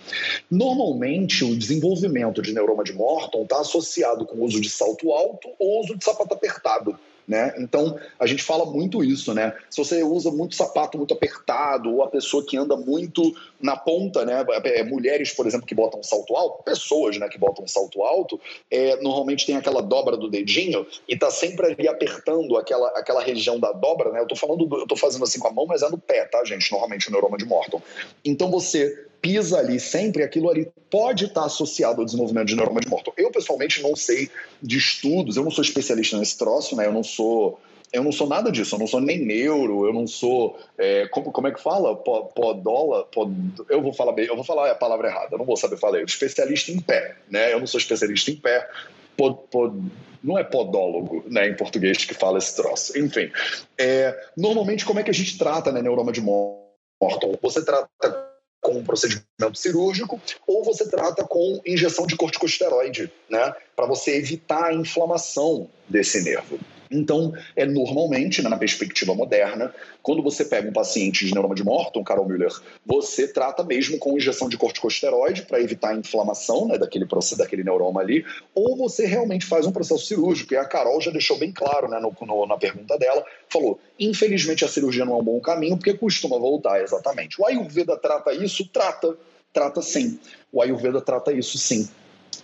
Normalmente, 0.50 1.44
o 1.44 1.56
desenvolvimento 1.56 2.42
de 2.42 2.52
neuroma 2.52 2.82
de 2.82 2.92
Morton 2.92 3.42
está 3.42 3.60
associado 3.60 4.26
com 4.26 4.38
o 4.38 4.44
uso 4.44 4.60
de 4.60 4.68
salto 4.68 5.12
alto 5.12 5.48
ou 5.58 5.80
uso 5.80 5.96
de 5.96 6.04
sapato 6.04 6.34
apertado. 6.34 6.98
Né? 7.26 7.54
Então, 7.58 7.98
a 8.20 8.26
gente 8.26 8.42
fala 8.42 8.64
muito 8.64 9.02
isso, 9.02 9.34
né? 9.34 9.52
Se 9.68 9.78
você 9.78 10.02
usa 10.04 10.30
muito 10.30 10.54
sapato 10.54 10.96
muito 10.96 11.12
apertado, 11.12 11.92
ou 11.92 12.02
a 12.04 12.08
pessoa 12.08 12.44
que 12.44 12.56
anda 12.56 12.76
muito 12.76 13.34
na 13.60 13.76
ponta, 13.76 14.24
né? 14.24 14.44
É, 14.64 14.84
mulheres, 14.84 15.32
por 15.32 15.44
exemplo, 15.44 15.66
que 15.66 15.74
botam 15.74 16.02
salto 16.04 16.36
alto, 16.36 16.62
pessoas 16.62 17.18
né, 17.18 17.28
que 17.28 17.36
botam 17.36 17.66
salto 17.66 18.04
alto, 18.04 18.40
é, 18.70 18.94
normalmente 19.02 19.44
tem 19.44 19.56
aquela 19.56 19.82
dobra 19.82 20.16
do 20.16 20.30
dedinho 20.30 20.86
e 21.08 21.16
tá 21.16 21.28
sempre 21.28 21.66
ali 21.66 21.88
apertando 21.88 22.56
aquela, 22.56 22.88
aquela 22.90 23.20
região 23.20 23.58
da 23.58 23.72
dobra, 23.72 24.12
né? 24.12 24.20
Eu 24.20 24.28
tô 24.28 24.36
falando, 24.36 24.68
eu 24.78 24.86
tô 24.86 24.94
fazendo 24.94 25.24
assim 25.24 25.40
com 25.40 25.48
a 25.48 25.52
mão, 25.52 25.66
mas 25.66 25.82
é 25.82 25.90
no 25.90 25.98
pé, 25.98 26.26
tá, 26.26 26.44
gente? 26.44 26.70
Normalmente 26.70 27.08
o 27.08 27.10
neuroma 27.10 27.36
de 27.36 27.44
Morton. 27.44 27.82
Então 28.24 28.50
você 28.52 29.06
pisa 29.26 29.58
ali 29.58 29.80
sempre, 29.80 30.22
aquilo 30.22 30.48
ali 30.48 30.70
pode 30.88 31.24
estar 31.24 31.44
associado 31.44 32.00
ao 32.00 32.04
desenvolvimento 32.04 32.46
de 32.46 32.54
neuroma 32.54 32.80
de 32.80 32.88
Morton. 32.88 33.12
Eu, 33.16 33.28
pessoalmente, 33.32 33.82
não 33.82 33.96
sei 33.96 34.30
de 34.62 34.78
estudos, 34.78 35.36
eu 35.36 35.42
não 35.42 35.50
sou 35.50 35.64
especialista 35.64 36.16
nesse 36.16 36.38
troço, 36.38 36.76
né? 36.76 36.86
Eu 36.86 36.92
não 36.92 37.02
sou 37.02 37.58
eu 37.92 38.02
não 38.02 38.12
sou 38.12 38.28
nada 38.28 38.50
disso, 38.50 38.74
eu 38.74 38.78
não 38.78 38.86
sou 38.86 39.00
nem 39.00 39.24
neuro, 39.24 39.86
eu 39.86 39.92
não 39.92 40.06
sou. 40.06 40.58
É, 40.76 41.06
como, 41.08 41.32
como 41.32 41.48
é 41.48 41.52
que 41.52 41.60
fala? 41.60 41.96
Podola? 41.96 43.04
Pod, 43.04 43.32
eu 43.68 43.80
vou 43.80 43.92
falar 43.92 44.12
bem, 44.12 44.26
eu 44.26 44.34
vou 44.34 44.44
falar 44.44 44.70
a 44.70 44.74
palavra 44.74 45.08
errada, 45.08 45.28
eu 45.32 45.38
não 45.38 45.44
vou 45.44 45.56
saber 45.56 45.76
falar. 45.76 45.98
Eu 45.98 46.04
especialista 46.04 46.70
em 46.70 46.80
pé, 46.80 47.16
né? 47.28 47.52
Eu 47.52 47.58
não 47.58 47.66
sou 47.66 47.78
especialista 47.78 48.30
em 48.30 48.36
pé. 48.36 48.68
Pod, 49.16 49.38
pod, 49.50 49.80
não 50.22 50.36
é 50.36 50.44
podólogo, 50.44 51.24
né, 51.28 51.48
em 51.48 51.56
português 51.56 52.04
que 52.04 52.12
fala 52.12 52.38
esse 52.38 52.54
troço. 52.54 52.98
Enfim, 52.98 53.30
é, 53.78 54.14
normalmente 54.36 54.84
como 54.84 55.00
é 55.00 55.02
que 55.02 55.10
a 55.10 55.14
gente 55.14 55.38
trata 55.38 55.72
né, 55.72 55.80
neuroma 55.80 56.12
de 56.12 56.20
Morton? 56.20 57.38
Você 57.40 57.64
trata 57.64 58.25
com 58.66 58.78
um 58.78 58.82
procedimento 58.82 59.54
cirúrgico 59.54 60.20
ou 60.44 60.64
você 60.64 60.90
trata 60.90 61.22
com 61.22 61.60
injeção 61.64 62.04
de 62.04 62.16
corticosteroide, 62.16 63.12
né, 63.30 63.54
para 63.76 63.86
você 63.86 64.16
evitar 64.16 64.64
a 64.64 64.74
inflamação 64.74 65.70
desse 65.88 66.20
nervo. 66.24 66.58
Então, 66.90 67.32
é 67.54 67.64
normalmente, 67.64 68.42
né, 68.42 68.48
na 68.48 68.56
perspectiva 68.56 69.14
moderna, 69.14 69.74
quando 70.02 70.22
você 70.22 70.44
pega 70.44 70.68
um 70.68 70.72
paciente 70.72 71.26
de 71.26 71.32
neuroma 71.32 71.54
de 71.54 71.64
Morton, 71.64 72.04
Carol 72.04 72.26
Müller, 72.26 72.52
você 72.84 73.26
trata 73.28 73.64
mesmo 73.64 73.98
com 73.98 74.16
injeção 74.16 74.48
de 74.48 74.56
corticosteroide 74.56 75.42
para 75.42 75.60
evitar 75.60 75.90
a 75.90 75.96
inflamação 75.96 76.68
né, 76.68 76.78
daquele, 76.78 77.06
daquele 77.36 77.64
neuroma 77.64 78.00
ali, 78.00 78.24
ou 78.54 78.76
você 78.76 79.06
realmente 79.06 79.46
faz 79.46 79.66
um 79.66 79.72
processo 79.72 80.06
cirúrgico. 80.06 80.54
E 80.54 80.56
a 80.56 80.64
Carol 80.64 81.00
já 81.00 81.10
deixou 81.10 81.38
bem 81.38 81.52
claro 81.52 81.88
né, 81.88 81.98
no, 81.98 82.14
no, 82.26 82.46
na 82.46 82.56
pergunta 82.56 82.96
dela, 82.98 83.24
falou, 83.48 83.78
infelizmente 83.98 84.64
a 84.64 84.68
cirurgia 84.68 85.04
não 85.04 85.14
é 85.14 85.16
um 85.16 85.24
bom 85.24 85.40
caminho, 85.40 85.76
porque 85.76 85.94
costuma 85.94 86.38
voltar, 86.38 86.82
exatamente. 86.82 87.40
O 87.40 87.46
Ayurveda 87.46 87.96
trata 87.96 88.32
isso? 88.32 88.68
Trata, 88.68 89.16
trata 89.52 89.82
sim. 89.82 90.18
O 90.52 90.62
Ayurveda 90.62 91.00
trata 91.00 91.32
isso 91.32 91.58
sim. 91.58 91.88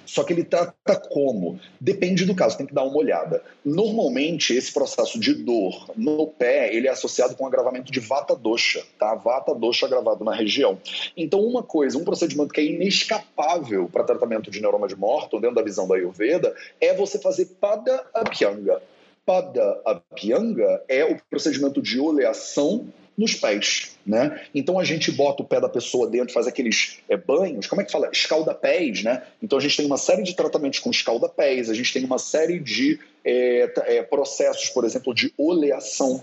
Só 0.06 0.24
que 0.24 0.32
ele 0.32 0.44
trata 0.44 0.96
como? 1.10 1.58
Depende 1.80 2.24
do 2.24 2.34
caso, 2.34 2.56
tem 2.56 2.66
que 2.66 2.74
dar 2.74 2.84
uma 2.84 2.96
olhada. 2.96 3.42
Normalmente, 3.64 4.54
esse 4.54 4.72
processo 4.72 5.18
de 5.18 5.34
dor 5.34 5.90
no 5.96 6.26
pé, 6.26 6.74
ele 6.74 6.86
é 6.86 6.90
associado 6.90 7.34
com 7.34 7.46
agravamento 7.46 7.90
de 7.90 8.00
vata 8.00 8.34
dosha, 8.34 8.82
tá? 8.98 9.14
Vata 9.14 9.54
dosha 9.54 9.86
agravado 9.86 10.24
na 10.24 10.34
região. 10.34 10.78
Então, 11.16 11.40
uma 11.40 11.62
coisa, 11.62 11.98
um 11.98 12.04
procedimento 12.04 12.52
que 12.52 12.60
é 12.60 12.64
inescapável 12.64 13.88
para 13.90 14.04
tratamento 14.04 14.50
de 14.50 14.60
neuroma 14.60 14.88
de 14.88 14.96
Morton, 14.96 15.40
dentro 15.40 15.56
da 15.56 15.62
visão 15.62 15.86
da 15.88 15.94
Ayurveda, 15.94 16.54
é 16.80 16.94
você 16.94 17.18
fazer 17.18 17.46
pada 17.60 18.04
abhyanga. 18.14 18.82
Pada 19.24 19.80
abhyanga 19.84 20.82
é 20.88 21.04
o 21.04 21.16
procedimento 21.30 21.80
de 21.80 22.00
oleação 22.00 22.92
nos 23.22 23.34
pés, 23.34 23.96
né? 24.04 24.40
Então 24.54 24.78
a 24.78 24.84
gente 24.84 25.10
bota 25.12 25.42
o 25.42 25.46
pé 25.46 25.60
da 25.60 25.68
pessoa 25.68 26.08
dentro, 26.08 26.34
faz 26.34 26.46
aqueles 26.46 26.98
é, 27.08 27.16
banhos, 27.16 27.66
como 27.66 27.80
é 27.80 27.84
que 27.84 27.92
fala? 27.92 28.10
Escalda-pés, 28.12 29.02
né? 29.02 29.22
Então 29.40 29.58
a 29.58 29.62
gente 29.62 29.76
tem 29.76 29.86
uma 29.86 29.96
série 29.96 30.22
de 30.22 30.34
tratamentos 30.34 30.80
com 30.80 30.90
escalda-pés, 30.90 31.70
a 31.70 31.74
gente 31.74 31.92
tem 31.92 32.04
uma 32.04 32.18
série 32.18 32.58
de 32.58 32.98
é, 33.24 33.72
é, 33.86 34.02
processos, 34.02 34.68
por 34.70 34.84
exemplo, 34.84 35.14
de 35.14 35.32
oleação. 35.38 36.22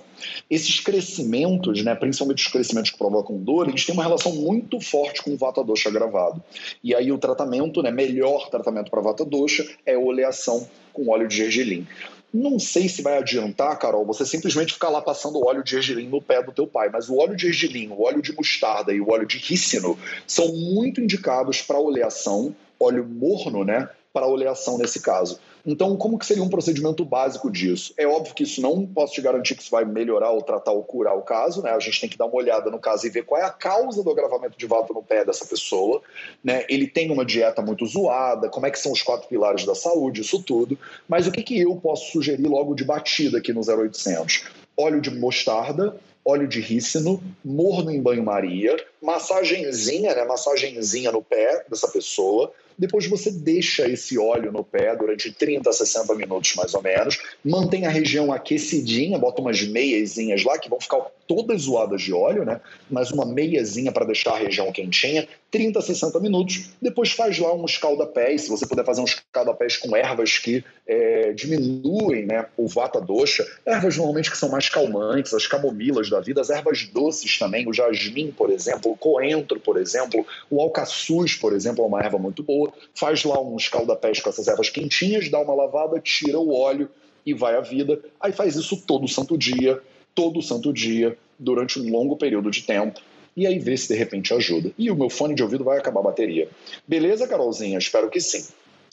Esses 0.49 0.81
crescimentos, 0.81 1.83
né, 1.83 1.95
principalmente 1.95 2.45
os 2.45 2.51
crescimentos 2.51 2.91
que 2.91 2.97
provocam 2.97 3.37
dor, 3.37 3.69
eles 3.69 3.85
têm 3.85 3.93
uma 3.93 4.03
relação 4.03 4.35
muito 4.35 4.81
forte 4.81 5.23
com 5.23 5.31
o 5.31 5.37
vata 5.37 5.63
dosha 5.63 5.87
agravado. 5.87 6.43
E 6.83 6.93
aí 6.93 7.11
o 7.11 7.17
tratamento, 7.17 7.81
né, 7.81 7.91
melhor 7.91 8.49
tratamento 8.49 8.91
para 8.91 9.01
vata 9.01 9.23
dosha 9.23 9.65
é 9.85 9.97
oleação 9.97 10.67
com 10.91 11.09
óleo 11.09 11.27
de 11.27 11.37
gergelim. 11.37 11.87
Não 12.31 12.59
sei 12.59 12.87
se 12.87 13.01
vai 13.01 13.17
adiantar, 13.17 13.77
Carol, 13.79 14.05
você 14.05 14.23
simplesmente 14.23 14.73
ficar 14.73 14.89
lá 14.89 15.01
passando 15.01 15.43
óleo 15.43 15.63
de 15.63 15.71
gergelim 15.71 16.07
no 16.07 16.21
pé 16.21 16.43
do 16.43 16.51
teu 16.51 16.67
pai, 16.67 16.89
mas 16.89 17.09
o 17.09 17.17
óleo 17.17 17.35
de 17.35 17.51
gergelim, 17.51 17.89
o 17.89 18.03
óleo 18.03 18.21
de 18.21 18.35
mostarda 18.35 18.93
e 18.93 19.01
o 19.01 19.09
óleo 19.09 19.25
de 19.25 19.37
rícino 19.37 19.97
são 20.27 20.47
muito 20.53 21.01
indicados 21.01 21.61
para 21.61 21.79
oleação, 21.79 22.55
óleo 22.79 23.03
morno, 23.03 23.63
né? 23.63 23.89
Para 24.13 24.27
oleação 24.27 24.77
nesse 24.77 25.01
caso. 25.01 25.39
Então, 25.65 25.95
como 25.97 26.17
que 26.17 26.25
seria 26.25 26.43
um 26.43 26.49
procedimento 26.49 27.03
básico 27.03 27.51
disso? 27.51 27.93
É 27.97 28.07
óbvio 28.07 28.33
que 28.33 28.43
isso 28.43 28.61
não 28.61 28.85
posso 28.85 29.13
te 29.13 29.21
garantir 29.21 29.55
que 29.55 29.61
isso 29.61 29.71
vai 29.71 29.85
melhorar 29.85 30.31
ou 30.31 30.41
tratar 30.41 30.71
ou 30.71 30.83
curar 30.83 31.15
o 31.17 31.21
caso, 31.21 31.61
né? 31.61 31.71
A 31.71 31.79
gente 31.79 32.01
tem 32.01 32.09
que 32.09 32.17
dar 32.17 32.25
uma 32.25 32.35
olhada 32.35 32.69
no 32.69 32.79
caso 32.79 33.05
e 33.05 33.09
ver 33.09 33.23
qual 33.23 33.41
é 33.41 33.45
a 33.45 33.49
causa 33.49 34.03
do 34.03 34.09
agravamento 34.09 34.57
de 34.57 34.65
vato 34.65 34.93
no 34.93 35.03
pé 35.03 35.25
dessa 35.25 35.45
pessoa, 35.45 36.01
né? 36.43 36.65
Ele 36.69 36.87
tem 36.87 37.11
uma 37.11 37.25
dieta 37.25 37.61
muito 37.61 37.85
zoada, 37.85 38.49
como 38.49 38.65
é 38.65 38.71
que 38.71 38.79
são 38.79 38.91
os 38.91 39.01
quatro 39.01 39.27
pilares 39.27 39.65
da 39.65 39.75
saúde, 39.75 40.21
isso 40.21 40.41
tudo. 40.41 40.77
Mas 41.07 41.27
o 41.27 41.31
que, 41.31 41.43
que 41.43 41.59
eu 41.59 41.75
posso 41.75 42.11
sugerir 42.11 42.47
logo 42.47 42.73
de 42.73 42.83
batida 42.83 43.37
aqui 43.37 43.53
no 43.53 43.61
0800? 43.61 44.45
Óleo 44.77 45.01
de 45.01 45.11
mostarda, 45.11 45.95
óleo 46.23 46.47
de 46.47 46.61
rícino, 46.61 47.21
morno 47.43 47.91
em 47.91 48.01
banho-maria, 48.01 48.77
massagenzinha, 49.01 50.13
né? 50.13 50.23
Massagenzinha 50.25 51.11
no 51.11 51.21
pé 51.21 51.65
dessa 51.69 51.87
pessoa, 51.87 52.53
depois 52.79 53.05
você 53.07 53.29
deixa 53.29 53.89
esse 53.89 54.17
óleo 54.17 54.53
no 54.53 54.63
pé 54.63 54.95
durante 54.95 55.33
30 55.33 55.69
a 55.69 55.73
60 55.73 56.15
minutos 56.15 56.55
mais 56.55 56.73
ou 56.73 56.81
menos. 56.81 57.19
Mantém 57.43 57.85
a 57.85 57.89
região 57.89 58.31
aquecidinha, 58.31 59.19
bota 59.19 59.41
umas 59.41 59.61
meiazinhas 59.61 60.45
lá 60.45 60.57
que 60.57 60.69
vão 60.69 60.79
ficar 60.79 61.05
todas 61.27 61.63
zoadas 61.63 62.01
de 62.01 62.13
óleo, 62.13 62.45
né? 62.45 62.61
Mas 62.89 63.11
uma 63.11 63.25
meiazinha 63.25 63.91
para 63.91 64.05
deixar 64.05 64.31
a 64.31 64.37
região 64.37 64.71
quentinha. 64.71 65.27
30 65.51 65.77
a 65.77 65.81
60 65.81 66.19
minutos. 66.21 66.69
Depois 66.81 67.11
faz 67.11 67.37
lá 67.37 67.53
um 67.53 67.65
escalda-pés. 67.65 68.43
Se 68.43 68.49
você 68.49 68.65
puder 68.65 68.85
fazer 68.85 69.01
um 69.01 69.05
escalda-pés 69.05 69.75
com 69.75 69.95
ervas 69.95 70.37
que 70.37 70.63
é, 70.87 71.33
diminuem 71.33 72.25
né, 72.25 72.45
o 72.55 72.67
vata 72.67 73.01
dosha. 73.01 73.45
Ervas 73.65 73.97
normalmente 73.97 74.31
que 74.31 74.37
são 74.37 74.49
mais 74.49 74.69
calmantes, 74.69 75.33
as 75.33 75.45
camomilas 75.45 76.09
da 76.09 76.21
vida, 76.21 76.39
as 76.39 76.49
ervas 76.49 76.85
doces 76.85 77.37
também, 77.37 77.67
o 77.67 77.73
jasmim, 77.73 78.31
por 78.31 78.49
exemplo, 78.51 78.88
o 78.91 78.97
coentro, 78.97 79.59
por 79.59 79.77
exemplo, 79.77 80.25
o 80.49 80.61
alcaçuz, 80.61 81.35
por 81.35 81.53
exemplo, 81.53 81.83
é 81.83 81.87
uma 81.87 82.01
erva 82.01 82.17
muito 82.17 82.43
boa 82.43 82.71
faz 82.93 83.23
lá 83.23 83.41
um 83.41 83.55
escaldapés 83.55 84.19
com 84.19 84.29
essas 84.29 84.47
ervas 84.47 84.69
quentinhas, 84.69 85.29
dá 85.29 85.39
uma 85.39 85.53
lavada, 85.53 85.99
tira 85.99 86.39
o 86.39 86.53
óleo 86.53 86.89
e 87.25 87.33
vai 87.33 87.55
à 87.55 87.61
vida. 87.61 87.99
Aí 88.19 88.31
faz 88.31 88.55
isso 88.55 88.83
todo 88.85 89.07
santo 89.07 89.37
dia, 89.37 89.81
todo 90.13 90.41
santo 90.41 90.73
dia, 90.73 91.17
durante 91.37 91.79
um 91.79 91.89
longo 91.89 92.17
período 92.17 92.51
de 92.51 92.63
tempo. 92.63 92.99
E 93.35 93.47
aí 93.47 93.57
vê 93.59 93.77
se 93.77 93.87
de 93.87 93.95
repente 93.95 94.33
ajuda. 94.33 94.71
E 94.77 94.91
o 94.91 94.95
meu 94.95 95.09
fone 95.09 95.33
de 95.33 95.43
ouvido 95.43 95.63
vai 95.63 95.77
acabar 95.77 96.01
a 96.01 96.03
bateria. 96.03 96.49
Beleza, 96.87 97.27
Carolzinha? 97.27 97.77
Espero 97.77 98.09
que 98.09 98.19
sim. 98.19 98.45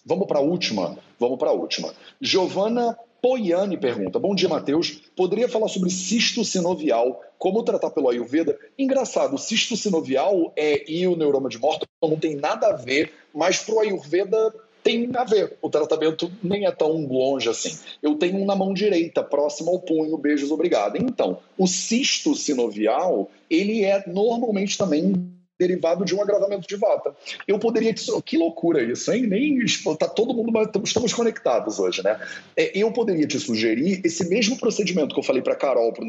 Vamos 0.05 0.29
para 0.29 0.39
a 0.39 0.43
última? 0.43 0.97
Vamos 1.19 1.39
para 1.39 1.51
a 1.51 1.53
última. 1.53 1.93
Giovana 2.21 2.97
Poiane 3.27 3.77
pergunta: 3.77 4.21
Bom 4.21 4.37
dia, 4.37 4.49
Matheus. 4.49 5.01
Poderia 5.17 5.49
falar 5.49 5.67
sobre 5.67 5.91
cisto 5.91 6.45
sinovial, 6.45 7.21
como 7.37 7.65
tratar 7.65 7.91
pelo 7.91 8.09
Ayurveda? 8.09 8.57
Engraçado, 8.79 9.35
o 9.35 9.39
cisto 9.39 9.77
sinovial 9.77 10.53
é, 10.55 10.89
e 10.89 11.09
o 11.09 11.17
neuroma 11.17 11.49
de 11.49 11.59
morte 11.59 11.85
não 12.01 12.17
tem 12.17 12.37
nada 12.37 12.69
a 12.69 12.73
ver, 12.75 13.13
mas 13.35 13.59
para 13.59 13.75
o 13.75 13.81
Ayurveda 13.81 14.55
tem 14.81 15.11
a 15.13 15.25
ver. 15.25 15.59
O 15.61 15.69
tratamento 15.69 16.31
nem 16.41 16.67
é 16.67 16.71
tão 16.71 17.05
longe 17.05 17.49
assim. 17.49 17.77
Eu 18.01 18.15
tenho 18.15 18.37
um 18.37 18.45
na 18.45 18.55
mão 18.55 18.73
direita, 18.73 19.25
próximo 19.25 19.73
ao 19.73 19.81
punho, 19.81 20.17
beijos, 20.17 20.53
obrigado. 20.53 20.97
Então, 20.97 21.41
o 21.59 21.67
cisto 21.67 22.33
sinovial, 22.37 23.29
ele 23.51 23.83
é 23.83 24.05
normalmente 24.07 24.79
também 24.79 25.36
derivado 25.59 26.05
de 26.05 26.15
um 26.15 26.23
agravamento 26.23 26.67
de 26.67 26.77
vata. 26.77 27.15
Eu 27.47 27.59
poderia 27.59 27.93
que 28.25 28.37
loucura 28.37 28.83
isso, 28.83 29.13
hein? 29.13 29.27
Nem 29.27 29.59
tá 29.99 30.09
todo 30.09 30.35
mundo 30.35 30.53
estamos 30.85 31.13
conectados 31.13 31.79
hoje, 31.79 32.03
né? 32.03 32.21
É, 32.57 32.77
eu 32.79 32.93
poderia 32.93 33.27
te 33.27 33.39
sugerir 33.39 34.01
esse 34.05 34.29
mesmo 34.29 34.59
procedimento 34.59 35.15
que 35.15 35.21
eu 35.21 35.25
falei 35.25 35.43
para 35.43 35.57
Carol 35.57 35.93
pro 35.93 36.05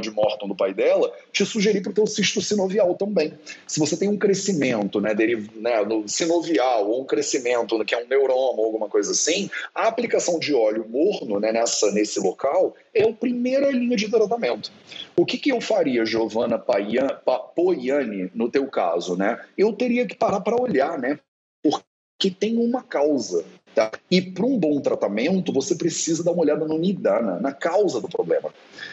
de 0.00 0.10
Morton 0.10 0.48
do 0.48 0.54
pai 0.54 0.74
dela, 0.74 1.12
te 1.32 1.44
sugerir 1.44 1.80
para 1.80 1.90
o 1.90 1.94
teu 1.94 2.06
cisto 2.06 2.40
sinovial 2.40 2.94
também. 2.94 3.32
Se 3.66 3.80
você 3.80 3.96
tem 3.96 4.08
um 4.08 4.18
crescimento, 4.18 5.00
né, 5.00 5.14
deriv, 5.14 5.48
né, 5.56 5.82
no 5.84 6.08
sinovial 6.08 6.88
ou 6.88 7.02
um 7.02 7.04
crescimento 7.04 7.82
que 7.84 7.94
é 7.94 8.04
um 8.04 8.08
neuroma 8.08 8.58
ou 8.58 8.66
alguma 8.66 8.88
coisa 8.88 9.12
assim, 9.12 9.50
a 9.74 9.86
aplicação 9.86 10.38
de 10.38 10.54
óleo 10.54 10.86
morno, 10.88 11.40
né, 11.40 11.52
nessa 11.52 11.90
nesse 11.92 12.20
local 12.20 12.74
é 12.94 13.08
a 13.08 13.12
primeira 13.12 13.70
linha 13.70 13.96
de 13.96 14.08
tratamento. 14.08 14.70
O 15.16 15.24
que, 15.24 15.38
que 15.38 15.50
eu 15.50 15.60
faria, 15.60 16.04
Giovana 16.04 16.58
Poiani, 16.58 18.30
no 18.34 18.50
teu 18.50 18.66
caso, 18.66 19.16
né? 19.16 19.40
Eu 19.56 19.72
teria 19.72 20.06
que 20.06 20.14
parar 20.14 20.40
para 20.40 20.60
olhar, 20.60 20.98
né? 20.98 21.18
Porque 21.62 22.30
tem 22.30 22.58
uma 22.58 22.82
causa. 22.82 23.44
Tá? 23.76 23.90
E 24.10 24.22
para 24.22 24.46
um 24.46 24.58
bom 24.58 24.80
tratamento, 24.80 25.52
você 25.52 25.74
precisa 25.74 26.24
dar 26.24 26.32
uma 26.32 26.40
olhada 26.40 26.64
no 26.64 26.78
nidana, 26.78 27.38
na 27.38 27.52
causa 27.52 28.00
do 28.00 28.08
problema. 28.08 28.48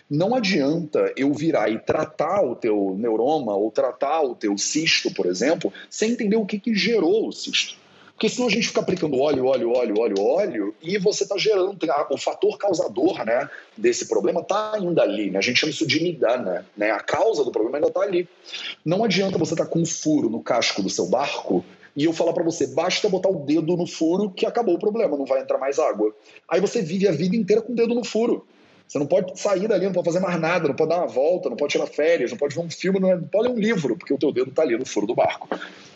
Não 0.09 0.35
adianta 0.35 1.09
eu 1.15 1.33
virar 1.33 1.69
e 1.69 1.79
tratar 1.79 2.43
o 2.43 2.53
teu 2.53 2.93
neuroma 2.99 3.55
ou 3.55 3.71
tratar 3.71 4.21
o 4.23 4.35
teu 4.35 4.57
cisto, 4.57 5.13
por 5.13 5.25
exemplo, 5.25 5.71
sem 5.89 6.11
entender 6.11 6.35
o 6.35 6.45
que, 6.45 6.59
que 6.59 6.75
gerou 6.75 7.29
o 7.29 7.31
cisto. 7.31 7.77
Porque 8.11 8.27
senão 8.27 8.47
a 8.47 8.51
gente 8.51 8.67
fica 8.67 8.81
aplicando 8.81 9.17
óleo, 9.21 9.45
óleo, 9.45 9.71
óleo, 9.71 9.99
óleo, 9.99 10.21
óleo, 10.21 10.75
e 10.81 10.97
você 10.97 11.23
está 11.23 11.37
gerando, 11.37 11.77
o 12.09 12.17
fator 12.17 12.57
causador 12.57 13.23
né, 13.23 13.49
desse 13.77 14.09
problema 14.09 14.41
está 14.41 14.73
ainda 14.73 15.01
ali. 15.01 15.31
Né? 15.31 15.39
A 15.39 15.41
gente 15.41 15.61
chama 15.61 15.71
isso 15.71 15.87
de 15.87 16.03
nidana. 16.03 16.65
Né? 16.75 16.91
A 16.91 16.99
causa 16.99 17.45
do 17.45 17.53
problema 17.53 17.77
ainda 17.77 17.87
está 17.87 18.01
ali. 18.01 18.27
Não 18.83 19.05
adianta 19.05 19.37
você 19.37 19.53
estar 19.53 19.63
tá 19.63 19.71
com 19.71 19.79
um 19.79 19.85
furo 19.85 20.29
no 20.29 20.43
casco 20.43 20.83
do 20.83 20.89
seu 20.89 21.05
barco 21.05 21.63
e 21.95 22.05
eu 22.05 22.13
falar 22.13 22.33
para 22.33 22.43
você, 22.43 22.67
basta 22.67 23.07
botar 23.07 23.29
o 23.29 23.45
dedo 23.45 23.77
no 23.77 23.85
furo 23.85 24.31
que 24.31 24.45
acabou 24.45 24.75
o 24.75 24.79
problema, 24.79 25.17
não 25.17 25.25
vai 25.25 25.41
entrar 25.41 25.57
mais 25.57 25.77
água. 25.77 26.13
Aí 26.49 26.59
você 26.59 26.81
vive 26.81 27.07
a 27.07 27.11
vida 27.11 27.35
inteira 27.35 27.61
com 27.61 27.73
o 27.73 27.75
dedo 27.75 27.93
no 27.93 28.03
furo. 28.03 28.45
Você 28.87 28.99
não 28.99 29.07
pode 29.07 29.39
sair 29.39 29.67
dali, 29.67 29.85
não 29.85 29.93
pode 29.93 30.05
fazer 30.05 30.19
mais 30.19 30.39
nada, 30.39 30.67
não 30.67 30.75
pode 30.75 30.89
dar 30.89 30.97
uma 30.97 31.07
volta, 31.07 31.49
não 31.49 31.57
pode 31.57 31.71
tirar 31.71 31.87
férias, 31.87 32.31
não 32.31 32.37
pode 32.37 32.53
ver 32.53 32.61
um 32.61 32.69
filme, 32.69 32.99
não, 32.99 33.23
pode 33.23 33.47
ler 33.47 33.53
um 33.53 33.57
livro, 33.57 33.97
porque 33.97 34.13
o 34.13 34.17
teu 34.17 34.31
dedo 34.31 34.49
está 34.49 34.61
ali 34.61 34.77
no 34.77 34.85
furo 34.85 35.07
do 35.07 35.15
barco. 35.15 35.47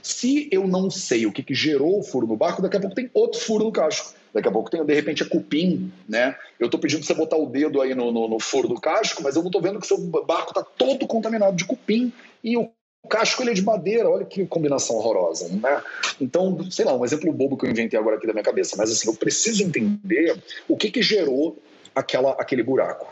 Se 0.01 0.47
eu 0.51 0.67
não 0.67 0.89
sei 0.89 1.25
o 1.25 1.31
que, 1.31 1.43
que 1.43 1.53
gerou 1.53 1.99
o 1.99 2.03
furo 2.03 2.25
no 2.25 2.37
barco, 2.37 2.61
daqui 2.61 2.77
a 2.77 2.79
pouco 2.79 2.95
tem 2.95 3.09
outro 3.13 3.39
furo 3.39 3.65
no 3.65 3.71
casco. 3.71 4.15
Daqui 4.33 4.47
a 4.47 4.51
pouco 4.51 4.69
tem, 4.69 4.83
de 4.85 4.93
repente, 4.93 5.23
é 5.23 5.25
cupim, 5.25 5.91
né? 6.07 6.35
Eu 6.59 6.65
estou 6.65 6.79
pedindo 6.79 6.99
para 6.99 7.07
você 7.07 7.13
botar 7.13 7.37
o 7.37 7.47
dedo 7.47 7.81
aí 7.81 7.93
no, 7.93 8.11
no, 8.11 8.27
no, 8.27 8.39
furo 8.39 8.67
do 8.67 8.79
casco, 8.79 9.21
mas 9.23 9.35
eu 9.35 9.41
não 9.41 9.49
estou 9.49 9.61
vendo 9.61 9.79
que 9.79 9.85
o 9.85 9.87
seu 9.87 9.97
barco 10.23 10.49
está 10.49 10.63
todo 10.63 11.07
contaminado 11.07 11.55
de 11.55 11.65
cupim 11.65 12.11
e 12.43 12.55
o 12.57 12.69
casco 13.07 13.41
ele 13.41 13.51
é 13.51 13.53
de 13.53 13.63
madeira, 13.63 14.09
olha 14.09 14.25
que 14.25 14.45
combinação 14.45 14.95
horrorosa, 14.97 15.49
né? 15.49 15.81
Então, 16.19 16.57
sei 16.69 16.85
lá, 16.85 16.93
um 16.93 17.05
exemplo 17.05 17.31
bobo 17.33 17.57
que 17.57 17.65
eu 17.65 17.71
inventei 17.71 17.97
agora 17.99 18.17
aqui 18.17 18.27
da 18.27 18.33
minha 18.33 18.43
cabeça, 18.43 18.75
mas 18.77 18.91
assim, 18.91 19.07
eu 19.07 19.15
preciso 19.15 19.63
entender 19.63 20.37
o 20.67 20.77
que 20.77 20.91
que 20.91 21.01
gerou 21.01 21.57
aquela, 21.95 22.31
aquele 22.31 22.63
buraco. 22.63 23.07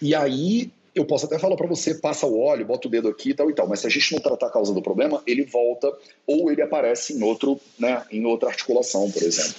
E 0.00 0.14
aí 0.14 0.70
eu 0.94 1.04
posso 1.04 1.26
até 1.26 1.38
falar 1.38 1.56
para 1.56 1.66
você, 1.66 1.94
passa 1.94 2.24
o 2.26 2.38
óleo, 2.38 2.64
bota 2.64 2.86
o 2.86 2.90
dedo 2.90 3.08
aqui 3.08 3.30
e 3.30 3.34
tal 3.34 3.50
e 3.50 3.54
tal, 3.54 3.68
mas 3.68 3.80
se 3.80 3.86
a 3.86 3.90
gente 3.90 4.12
não 4.12 4.20
tratar 4.20 4.46
a 4.46 4.50
causa 4.50 4.72
do 4.72 4.80
problema, 4.80 5.22
ele 5.26 5.44
volta 5.44 5.92
ou 6.26 6.50
ele 6.50 6.62
aparece 6.62 7.14
em 7.14 7.22
outro, 7.22 7.60
né, 7.78 8.04
em 8.12 8.24
outra 8.24 8.48
articulação, 8.48 9.10
por 9.10 9.22
exemplo. 9.22 9.54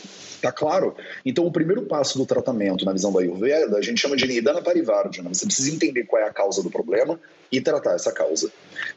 Tá 0.46 0.52
claro? 0.52 0.96
Então, 1.26 1.44
o 1.44 1.52
primeiro 1.52 1.82
passo 1.88 2.20
do 2.20 2.26
tratamento 2.26 2.86
na 2.86 2.94
visão 2.94 3.12
da 3.12 3.20
Ayurveda, 3.20 3.78
a 3.78 3.82
gente 3.82 4.00
chama 4.00 4.16
de 4.16 4.28
Nidana 4.28 4.62
Parivardhana. 4.62 5.34
Você 5.34 5.48
precisa 5.48 5.74
entender 5.74 6.04
qual 6.04 6.22
é 6.22 6.28
a 6.28 6.32
causa 6.32 6.62
do 6.62 6.70
problema 6.70 7.20
e 7.52 7.60
tratar 7.60 7.96
essa 7.96 8.12
causa. 8.12 8.52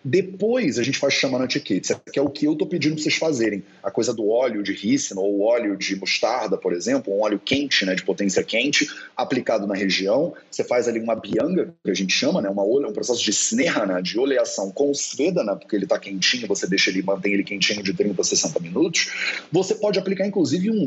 Depois, 0.05 0.79
a 0.79 0.83
gente 0.83 0.99
faz 0.99 1.15
chamando 1.15 1.45
etiqueta, 1.45 2.01
que 2.13 2.19
é 2.19 2.23
o 2.23 2.29
que 2.29 2.47
eu 2.47 2.53
estou 2.53 2.67
pedindo 2.67 2.95
para 2.95 3.03
vocês 3.03 3.17
fazerem. 3.17 3.63
A 3.83 3.91
coisa 3.91 4.13
do 4.13 4.29
óleo 4.29 4.63
de 4.63 4.73
rícino 4.73 5.21
ou 5.21 5.41
óleo 5.41 5.77
de 5.77 5.97
mostarda, 5.97 6.59
por 6.59 6.73
exemplo, 6.73 7.15
um 7.15 7.23
óleo 7.23 7.41
quente, 7.43 7.87
né, 7.87 7.95
de 7.95 8.03
potência 8.03 8.43
quente, 8.43 8.89
aplicado 9.17 9.67
na 9.67 9.75
região. 9.75 10.35
Você 10.51 10.65
faz 10.65 10.87
ali 10.87 11.01
uma 11.01 11.15
bianga, 11.15 11.75
que 11.85 11.91
a 11.91 11.95
gente 11.95 12.13
chama, 12.13 12.43
né, 12.43 12.49
uma, 12.49 12.63
um 12.63 12.93
processo 12.93 13.23
de 13.23 13.31
snehana, 13.31 14.03
de 14.03 14.19
oleação 14.19 14.71
com 14.71 14.93
svedana, 14.93 15.57
porque 15.57 15.77
ele 15.77 15.85
está 15.85 15.99
quentinho, 15.99 16.47
você 16.47 16.67
deixa 16.67 16.91
ele, 16.91 17.03
mantém 17.03 17.33
ele 17.33 17.45
quentinho 17.45 17.83
de 17.83 17.95
30 17.95 18.21
a 18.21 18.25
60 18.25 18.61
minutos. 18.61 19.11
Você 19.51 19.75
pode 19.75 19.99
aplicar, 19.99 20.27
inclusive, 20.27 20.71
um 20.71 20.85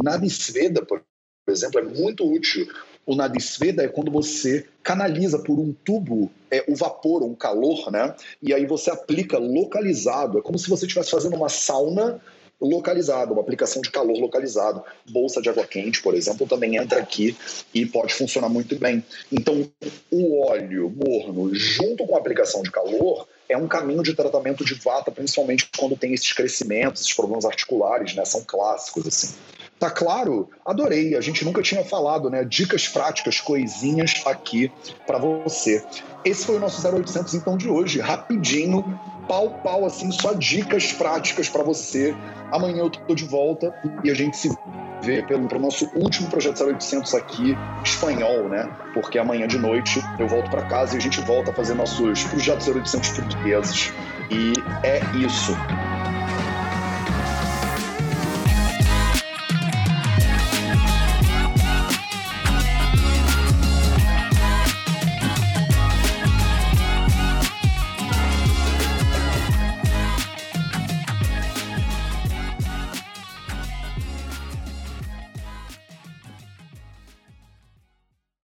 nadisveda, 0.54 0.86
por 0.86 1.04
exemplo, 1.48 1.80
é 1.80 1.84
muito 1.84 2.30
útil 2.30 2.68
o 3.06 3.16
nadisveda 3.16 3.84
é 3.84 3.88
quando 3.88 4.12
você 4.12 4.66
canaliza 4.84 5.40
por 5.40 5.60
um 5.60 5.74
tubo 5.74 6.32
é, 6.50 6.64
o 6.68 6.76
vapor, 6.76 7.24
um 7.24 7.36
calor, 7.36 7.92
né? 7.92 8.16
E 8.42 8.54
aí 8.54 8.66
você 8.66 8.92
aplica 8.92 9.38
localizado. 9.38 10.38
É 10.38 10.42
como 10.42 10.58
se 10.58 10.70
você 10.70 10.86
estivesse 10.86 11.12
fazendo 11.12 11.36
uma 11.36 11.50
sauna 11.50 12.22
localizada, 12.60 13.34
uma 13.34 13.42
aplicação 13.42 13.82
de 13.82 13.90
calor 13.90 14.20
localizado. 14.20 14.84
Bolsa 15.10 15.42
de 15.42 15.50
água 15.50 15.66
quente, 15.66 16.02
por 16.02 16.14
exemplo, 16.14 16.48
também 16.48 16.76
entra 16.76 17.00
aqui 17.00 17.36
e 17.74 17.88
pode 17.88 18.14
funcionar 18.14 18.50
muito 18.50 18.76
bem. 18.76 19.04
Então, 19.32 19.68
o 20.12 20.46
óleo 20.46 20.90
morno 20.90 21.54
junto 21.56 22.06
com 22.06 22.16
a 22.16 22.20
aplicação 22.20 22.62
de 22.62 22.70
calor 22.70 23.28
é 23.50 23.58
um 23.58 23.68
caminho 23.68 24.04
de 24.04 24.14
tratamento 24.14 24.64
de 24.64 24.76
vata, 24.76 25.12
principalmente 25.12 25.68
quando 25.76 25.98
tem 25.98 26.14
esses 26.14 26.32
crescimentos, 26.34 27.02
esses 27.02 27.14
problemas 27.14 27.46
articulares, 27.46 28.14
né? 28.14 28.24
São 28.26 28.44
clássicos 28.44 29.08
assim. 29.08 29.36
Tá 29.82 29.90
claro? 29.90 30.48
Adorei. 30.64 31.16
A 31.16 31.22
gente 31.22 31.44
nunca 31.44 31.60
tinha 31.64 31.84
falado, 31.84 32.30
né? 32.30 32.46
Dicas 32.46 32.88
práticas, 32.88 33.40
coisinhas 33.40 34.22
aqui 34.28 34.72
para 35.08 35.18
você. 35.18 35.84
Esse 36.24 36.46
foi 36.46 36.58
o 36.58 36.60
nosso 36.60 36.88
0800 36.88 37.34
então 37.34 37.58
de 37.58 37.68
hoje, 37.68 38.00
rapidinho, 38.00 38.84
pau 39.28 39.60
pau 39.64 39.84
assim, 39.84 40.12
só 40.12 40.34
dicas 40.34 40.94
práticas 40.94 41.50
para 41.50 41.64
você. 41.64 42.16
Amanhã 42.52 42.78
eu 42.78 42.92
tô 42.92 43.16
de 43.16 43.26
volta 43.26 43.74
e 44.04 44.12
a 44.12 44.14
gente 44.14 44.38
se 44.38 44.56
vê 45.02 45.24
pelo 45.24 45.48
pro 45.48 45.60
nosso 45.60 45.90
último 45.96 46.30
projeto 46.30 46.64
0800 46.64 47.16
aqui 47.16 47.58
espanhol, 47.84 48.48
né? 48.48 48.70
Porque 48.94 49.18
amanhã 49.18 49.48
de 49.48 49.58
noite 49.58 50.00
eu 50.20 50.28
volto 50.28 50.52
para 50.52 50.62
casa 50.62 50.94
e 50.94 50.98
a 50.98 51.02
gente 51.02 51.20
volta 51.22 51.50
a 51.50 51.54
fazer 51.56 51.74
nossos 51.74 52.24
projetos 52.26 52.68
0800 52.68 53.10
portugueses. 53.10 53.92
E 54.30 54.54
é 54.86 55.00
isso. 55.18 55.58